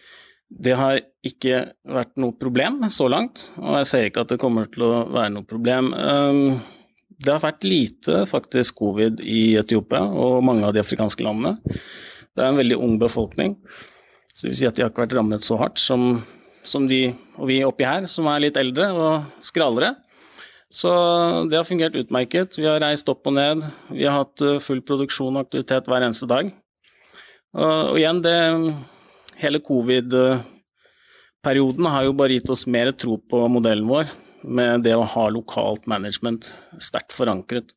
Det 0.55 0.75
har 0.77 1.01
ikke 1.25 1.73
vært 1.89 2.13
noe 2.21 2.33
problem 2.39 2.91
så 2.93 3.09
langt, 3.11 3.51
og 3.59 3.77
jeg 3.81 3.87
ser 3.89 4.05
ikke 4.11 4.23
at 4.27 4.33
det 4.35 4.43
kommer 4.43 4.65
til 4.71 4.83
å 4.87 5.09
være 5.09 5.33
noe 5.35 5.45
problem. 5.49 5.85
Um, 5.97 6.59
det 7.25 7.33
har 7.33 7.43
vært 7.43 7.65
lite 7.67 8.27
faktisk 8.29 8.75
covid 8.83 9.21
i 9.25 9.57
Etiopia 9.59 10.03
og 10.05 10.45
mange 10.45 10.67
av 10.69 10.73
de 10.77 10.83
afrikanske 10.85 11.25
landene. 11.25 11.57
Det 12.35 12.43
er 12.43 12.49
en 12.51 12.61
veldig 12.61 12.79
ung 12.85 12.95
befolkning. 13.01 13.51
Så 14.35 14.47
det 14.47 14.51
vil 14.51 14.59
si 14.59 14.67
at 14.67 14.77
de 14.77 14.83
har 14.83 14.91
ikke 14.91 15.05
vært 15.05 15.15
rammet 15.15 15.45
så 15.47 15.57
hardt 15.61 15.79
som, 15.79 16.17
som 16.67 16.89
de 16.91 17.15
og 17.39 17.47
vi 17.51 17.61
oppi 17.67 17.85
her, 17.87 18.07
som 18.11 18.27
er 18.31 18.41
litt 18.43 18.57
eldre 18.59 18.89
og 18.93 19.45
skralere. 19.45 19.95
Så 20.75 20.91
det 21.51 21.57
har 21.59 21.69
fungert 21.69 21.97
utmerket. 21.99 22.59
Vi 22.59 22.67
har 22.67 22.81
reist 22.83 23.09
opp 23.11 23.27
og 23.31 23.35
ned. 23.37 23.63
Vi 23.95 24.05
har 24.09 24.17
hatt 24.25 24.43
eh, 24.43 24.63
full 24.63 24.83
produksjon 24.83 25.37
og 25.37 25.43
aktivitet 25.45 25.87
hver 25.91 26.03
eneste 26.03 26.27
dag. 26.31 26.45
Og, 27.55 27.93
og 27.93 27.99
igjen, 28.01 28.23
det 28.25 28.39
Hele 29.35 29.59
covid-perioden 29.67 31.87
har 31.91 32.05
jo 32.07 32.13
bare 32.15 32.37
gitt 32.37 32.53
oss 32.55 32.63
mer 32.71 32.93
tro 32.95 33.17
på 33.19 33.49
modellen 33.51 33.91
vår, 33.91 34.07
med 34.47 34.87
det 34.87 34.95
å 34.95 35.11
ha 35.11 35.25
lokalt 35.33 35.89
management 35.91 36.55
sterkt 36.79 37.11
forankret. 37.17 37.75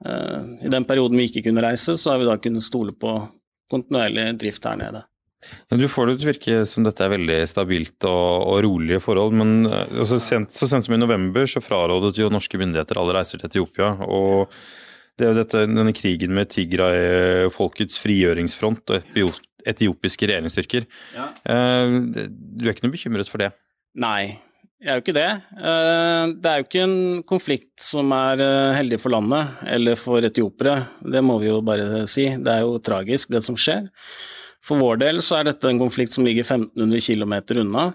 Uh, 0.00 0.56
I 0.64 0.68
den 0.72 0.88
perioden 0.88 1.18
vi 1.20 1.26
ikke 1.28 1.44
kunne 1.44 1.66
reise, 1.66 1.92
så 2.00 2.06
har 2.12 2.18
vi 2.22 2.28
da 2.30 2.40
kunnet 2.40 2.64
stole 2.64 2.92
på 2.96 3.10
kontinuerlig 3.68 4.40
drift 4.40 4.64
her 4.64 4.80
nede. 4.80 5.04
Du 5.70 5.86
får 5.88 6.08
det 6.08 6.16
til 6.18 6.26
å 6.26 6.32
virke 6.32 6.56
som 6.66 6.84
dette 6.86 7.04
er 7.04 7.12
veldig 7.12 7.38
stabilt 7.48 8.06
og, 8.08 8.48
og 8.50 8.58
rolige 8.66 8.98
forhold, 9.02 9.36
men 9.38 9.68
altså, 9.70 10.18
sent, 10.22 10.50
så 10.54 10.66
sent 10.70 10.86
som 10.88 10.96
i 10.96 11.00
november 11.00 11.46
så 11.48 11.62
frarådet 11.62 12.18
jo 12.18 12.30
norske 12.32 12.58
myndigheter 12.58 12.98
alle 12.98 13.14
reiser 13.20 13.40
til 13.40 13.50
Etiopia. 13.50 13.92
og 14.08 14.50
Det 15.14 15.26
er 15.26 15.32
jo 15.32 15.38
dette, 15.38 15.62
denne 15.70 15.94
krigen 15.96 16.34
med 16.34 16.50
Tigray, 16.50 17.46
folkets 17.54 18.00
frigjøringsfront 18.02 18.94
og 18.96 19.14
etiopiske 19.68 20.26
regjeringsstyrker. 20.30 20.88
Ja. 21.14 21.30
Du 21.46 22.66
er 22.66 22.74
ikke 22.74 22.86
noe 22.86 22.94
bekymret 22.94 23.30
for 23.30 23.42
det? 23.42 23.52
Nei, 23.98 24.38
jeg 24.78 24.92
er 24.92 24.98
jo 24.98 25.02
ikke 25.02 25.16
det. 25.16 25.30
Det 26.38 26.50
er 26.50 26.60
jo 26.60 26.66
ikke 26.66 26.82
en 26.86 26.98
konflikt 27.26 27.82
som 27.82 28.12
er 28.14 28.42
heldig 28.78 29.00
for 29.02 29.14
landet 29.14 29.62
eller 29.66 29.98
for 29.98 30.22
etiopere. 30.22 30.76
Det 31.02 31.22
må 31.26 31.38
vi 31.42 31.48
jo 31.50 31.62
bare 31.66 32.04
si. 32.10 32.28
Det 32.38 32.52
er 32.52 32.66
jo 32.66 32.76
tragisk, 32.82 33.32
det 33.34 33.42
som 33.46 33.58
skjer. 33.58 33.88
For 34.64 34.80
vår 34.80 35.00
del 35.00 35.22
så 35.24 35.38
er 35.38 35.48
dette 35.48 35.70
en 35.70 35.80
konflikt 35.80 36.14
som 36.14 36.26
ligger 36.26 36.46
1500 36.46 37.00
km 37.04 37.34
unna 37.62 37.90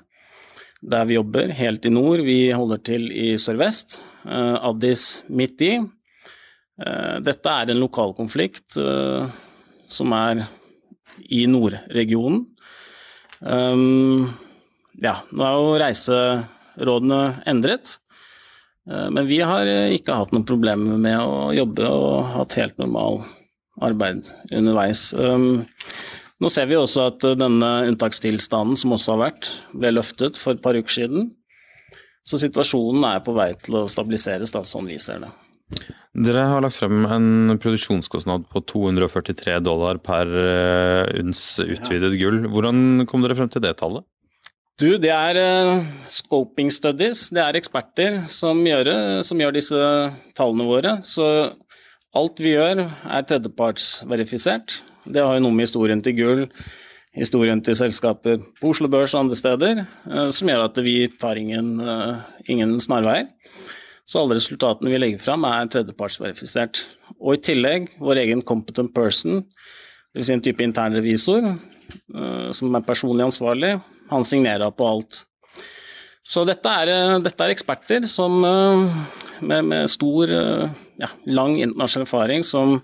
der 0.84 1.08
vi 1.08 1.18
jobber, 1.18 1.52
helt 1.56 1.86
i 1.88 1.92
nord. 1.94 2.24
Vi 2.28 2.52
holder 2.52 2.82
til 2.84 3.08
i 3.12 3.34
sørvest, 3.40 4.02
uh, 4.28 4.60
Addis 4.70 5.24
midt 5.32 5.64
i. 5.64 5.78
Uh, 5.80 7.20
dette 7.24 7.54
er 7.54 7.72
en 7.72 7.82
lokalkonflikt 7.84 8.76
konflikt 8.76 9.94
som 9.94 10.14
er 10.18 10.46
i 11.30 11.44
nordregionen. 11.46 12.48
Ja, 13.44 15.14
nå 15.36 15.44
er 15.46 15.58
jo 15.60 15.76
reiserådene 15.82 17.20
endret, 17.52 17.98
men 18.88 19.28
vi 19.28 19.38
har 19.44 19.68
ikke 19.94 20.16
hatt 20.18 20.34
noen 20.34 20.48
problemer 20.48 20.98
med 20.98 21.20
å 21.20 21.52
jobbe 21.54 21.92
og 21.92 22.32
hatt 22.38 22.58
helt 22.58 22.80
normal 22.82 23.22
arbeid 23.84 24.32
underveis. 24.50 25.12
Nå 26.42 26.50
ser 26.52 26.68
vi 26.70 26.78
også 26.80 27.08
at 27.12 27.26
eh, 27.28 27.38
denne 27.40 27.72
unntakstilstanden 27.92 28.80
som 28.80 28.96
også 28.96 29.16
har 29.16 29.24
vært, 29.28 29.50
ble 29.78 29.94
løftet 29.94 30.40
for 30.40 30.56
et 30.56 30.64
par 30.64 30.78
uker 30.78 30.98
siden. 31.02 31.32
Så 32.24 32.40
situasjonen 32.40 33.04
er 33.06 33.24
på 33.24 33.36
vei 33.36 33.52
til 33.60 33.82
å 33.82 33.88
stabiliseres, 33.92 34.54
da, 34.56 34.64
sånn 34.66 34.88
vi 34.90 35.00
ser 35.02 35.26
det. 35.26 35.34
Dere 36.14 36.46
har 36.46 36.62
lagt 36.62 36.78
frem 36.78 37.08
en 37.10 37.58
produksjonskostnad 37.60 38.46
på 38.52 38.62
243 38.70 39.58
dollar 39.66 39.98
per 40.04 40.30
unns 40.30 41.58
uns 41.58 41.80
utvidet 41.80 42.14
gull. 42.20 42.44
Hvordan 42.54 43.08
kom 43.10 43.26
dere 43.26 43.38
frem 43.40 43.50
til 43.52 43.64
det 43.66 43.74
tallet? 43.80 44.06
Du, 44.80 44.96
det 45.02 45.10
er 45.14 45.40
uh, 45.42 45.82
scoping 46.10 46.70
studies. 46.74 47.28
Det 47.34 47.42
er 47.42 47.58
eksperter 47.58 48.22
som 48.30 48.62
gjør, 48.66 48.92
som 49.26 49.42
gjør, 49.42 49.58
disse 49.58 49.82
tallene 50.38 50.70
våre. 50.70 50.96
Så 51.06 51.26
alt 52.14 52.42
vi 52.42 52.54
gjør 52.54 52.86
er 52.86 53.28
tredjepartsverifisert. 53.30 54.84
Det 55.06 55.24
har 55.24 55.36
jo 55.36 55.44
noe 55.44 55.56
med 55.56 55.68
historien 55.68 56.02
til 56.04 56.16
Gull, 56.16 56.44
historien 57.18 57.62
til 57.64 57.76
selskaper 57.78 58.40
på 58.60 58.72
Oslo 58.72 58.90
Børs 58.92 59.14
og 59.14 59.26
andre 59.26 59.38
steder, 59.38 59.84
eh, 59.84 60.30
som 60.34 60.50
gjør 60.50 60.66
at 60.70 60.80
vi 60.86 60.96
tar 61.20 61.40
ingen, 61.40 61.80
eh, 61.80 62.22
ingen 62.48 62.80
snarveier. 62.80 63.28
Så 64.06 64.20
alle 64.20 64.36
resultatene 64.36 64.92
vi 64.92 64.98
legger 65.00 65.20
fram 65.20 65.46
er 65.46 65.68
tredjepartsverifisert. 65.68 66.84
Og 67.22 67.36
i 67.36 67.42
tillegg 67.42 67.90
vår 68.00 68.20
egen 68.24 68.42
competent 68.42 68.94
person, 68.94 69.44
dvs. 70.14 70.26
Si 70.26 70.34
en 70.34 70.42
type 70.42 70.64
internrevisor 70.64 71.52
eh, 71.52 72.52
som 72.52 72.76
er 72.76 72.88
personlig 72.88 73.26
ansvarlig, 73.26 73.82
han 74.10 74.24
signerer 74.24 74.72
på 74.72 74.88
alt. 74.88 75.26
Så 76.24 76.46
dette 76.48 76.70
er, 76.70 77.20
dette 77.20 77.44
er 77.44 77.52
eksperter 77.52 78.06
som, 78.08 78.40
med, 79.42 79.66
med, 79.66 79.90
stor, 79.92 80.28
ja, 80.32 81.10
lang 81.26 81.58
internasjonal 81.60 82.06
erfaring 82.08 82.44
som 82.48 82.78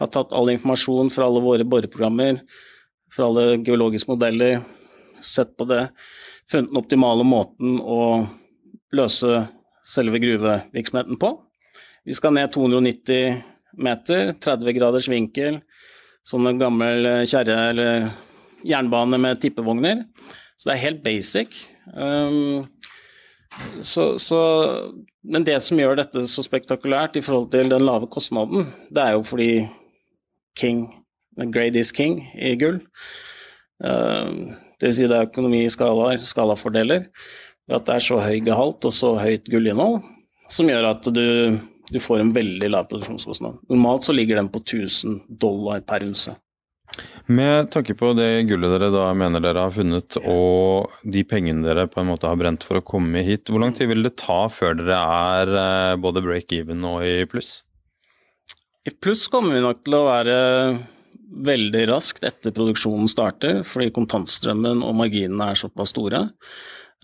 har 0.00 0.10
tatt 0.12 0.32
all 0.34 0.52
informasjon 0.52 1.12
fra 1.14 1.28
alle 1.28 1.42
våre 1.44 1.66
boreprogrammer, 1.66 2.40
fra 3.14 3.28
alle 3.28 3.58
geologiske 3.62 4.10
modeller, 4.10 4.60
sett 5.22 5.54
på 5.56 5.66
det, 5.70 5.86
funnet 6.50 6.72
den 6.72 6.80
optimale 6.80 7.24
måten 7.26 7.78
å 7.80 8.26
løse 8.94 9.44
selve 9.84 10.20
gruvevirksomheten 10.22 11.18
på. 11.20 11.32
Vi 12.04 12.16
skal 12.16 12.34
ned 12.36 12.52
290 12.52 13.42
meter, 13.80 14.34
30 14.40 14.76
graders 14.76 15.08
vinkel, 15.10 15.60
sånn 16.24 16.48
en 16.48 16.60
gammel 16.60 17.08
kjerre 17.28 17.56
eller 17.70 18.08
jernbane 18.64 19.20
med 19.20 19.40
tippevogner. 19.42 20.04
Så 20.56 20.68
det 20.70 20.76
er 20.76 20.84
helt 20.86 21.02
basic. 21.04 21.56
Um, 21.92 22.64
så, 23.80 24.14
så, 24.18 24.40
men 25.22 25.46
det 25.46 25.58
som 25.62 25.78
gjør 25.78 25.98
dette 26.00 26.24
så 26.30 26.44
spektakulært 26.44 27.18
i 27.18 27.24
forhold 27.24 27.50
til 27.52 27.70
den 27.70 27.84
lave 27.86 28.08
kostnaden, 28.10 28.66
det 28.90 29.04
er 29.04 29.16
jo 29.18 29.24
fordi 29.26 29.50
king, 30.58 30.86
grade 31.54 31.78
is 31.80 31.92
king 31.94 32.20
i 32.34 32.54
gull. 32.60 32.80
Uh, 33.84 34.54
det 34.80 34.90
vil 34.90 34.96
si 34.98 35.08
det 35.10 35.18
er 35.18 35.28
økonomi 35.30 35.64
i 35.64 35.72
skalaer, 35.72 36.20
skalafordeler, 36.20 37.08
at 37.72 37.86
det 37.86 37.96
er 37.96 38.04
så 38.04 38.20
høy 38.20 38.38
gehalt 38.44 38.84
og 38.84 38.92
så 38.94 39.14
høyt 39.20 39.48
gullinnhold, 39.50 40.02
som 40.52 40.68
gjør 40.68 40.90
at 40.90 41.08
du, 41.14 41.26
du 41.90 42.00
får 42.02 42.22
en 42.22 42.32
veldig 42.36 42.70
lav 42.74 42.88
produksjonskostnad. 42.90 43.62
Normalt 43.72 44.06
så 44.06 44.16
ligger 44.16 44.40
den 44.40 44.50
på 44.52 44.60
1000 44.64 45.22
dollar 45.40 45.84
per 45.86 46.04
unse. 46.06 46.36
Med 47.26 47.70
tanke 47.72 47.94
på 47.96 48.10
det 48.14 48.44
gullet 48.50 48.74
dere 48.74 48.90
da 48.92 49.06
mener 49.16 49.42
dere 49.42 49.64
har 49.66 49.72
funnet, 49.74 50.18
og 50.20 50.92
de 51.08 51.24
pengene 51.26 51.64
dere 51.64 51.86
på 51.90 52.02
en 52.02 52.10
måte 52.10 52.28
har 52.28 52.38
brent 52.38 52.66
for 52.66 52.78
å 52.78 52.84
komme 52.84 53.24
hit, 53.24 53.48
hvor 53.48 53.62
lang 53.62 53.72
tid 53.74 53.88
vil 53.90 54.04
det 54.04 54.18
ta 54.20 54.44
før 54.52 54.76
dere 54.78 54.98
er 55.00 55.54
eh, 55.62 55.96
både 56.00 56.22
break-even 56.24 56.84
og 56.90 57.00
i 57.06 57.24
pluss? 57.30 57.62
I 58.84 58.90
pluss 58.90 59.28
kommer 59.32 59.54
vi 59.54 59.62
nok 59.64 59.80
til 59.84 59.96
å 59.96 60.04
være 60.04 60.38
veldig 61.44 61.86
raskt 61.88 62.26
etter 62.28 62.52
produksjonen 62.52 63.08
starter, 63.08 63.62
fordi 63.64 63.88
kontantstrømmen 63.96 64.82
og 64.84 64.98
marginene 64.98 65.46
er 65.50 65.56
såpass 65.58 65.94
store. 65.94 66.26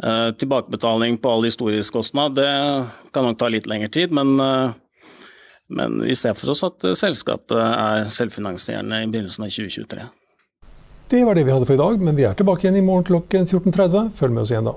Eh, 0.05 0.29
tilbakebetaling 0.37 1.17
på 1.23 1.33
all 1.33 1.49
historisk 1.49 1.97
kostnad, 1.97 2.37
det 2.37 2.51
kan 3.15 3.25
nok 3.25 3.41
ta 3.41 3.49
litt 3.49 3.69
lengre 3.71 3.89
tid, 3.89 4.13
men, 4.13 4.37
eh, 4.41 4.77
men 5.71 6.03
vi 6.05 6.15
ser 6.15 6.37
for 6.37 6.53
oss 6.53 6.63
at 6.69 6.85
selskapet 7.01 7.57
er 7.57 8.05
selvfinansierende 8.05 9.01
i 9.01 9.09
begynnelsen 9.09 9.49
av 9.49 9.51
2023. 9.57 10.09
Det 11.09 11.25
var 11.25 11.35
det 11.35 11.47
vi 11.47 11.51
hadde 11.51 11.67
for 11.67 11.75
i 11.75 11.81
dag, 11.81 12.01
men 12.01 12.15
vi 12.15 12.29
er 12.29 12.35
tilbake 12.35 12.69
igjen 12.69 12.77
i 12.77 12.85
morgen 12.85 13.09
klokken 13.09 13.49
14.30. 13.49 14.13
Følg 14.13 14.37
med 14.37 14.43
oss 14.45 14.53
igjen 14.53 14.69
da. 14.69 14.77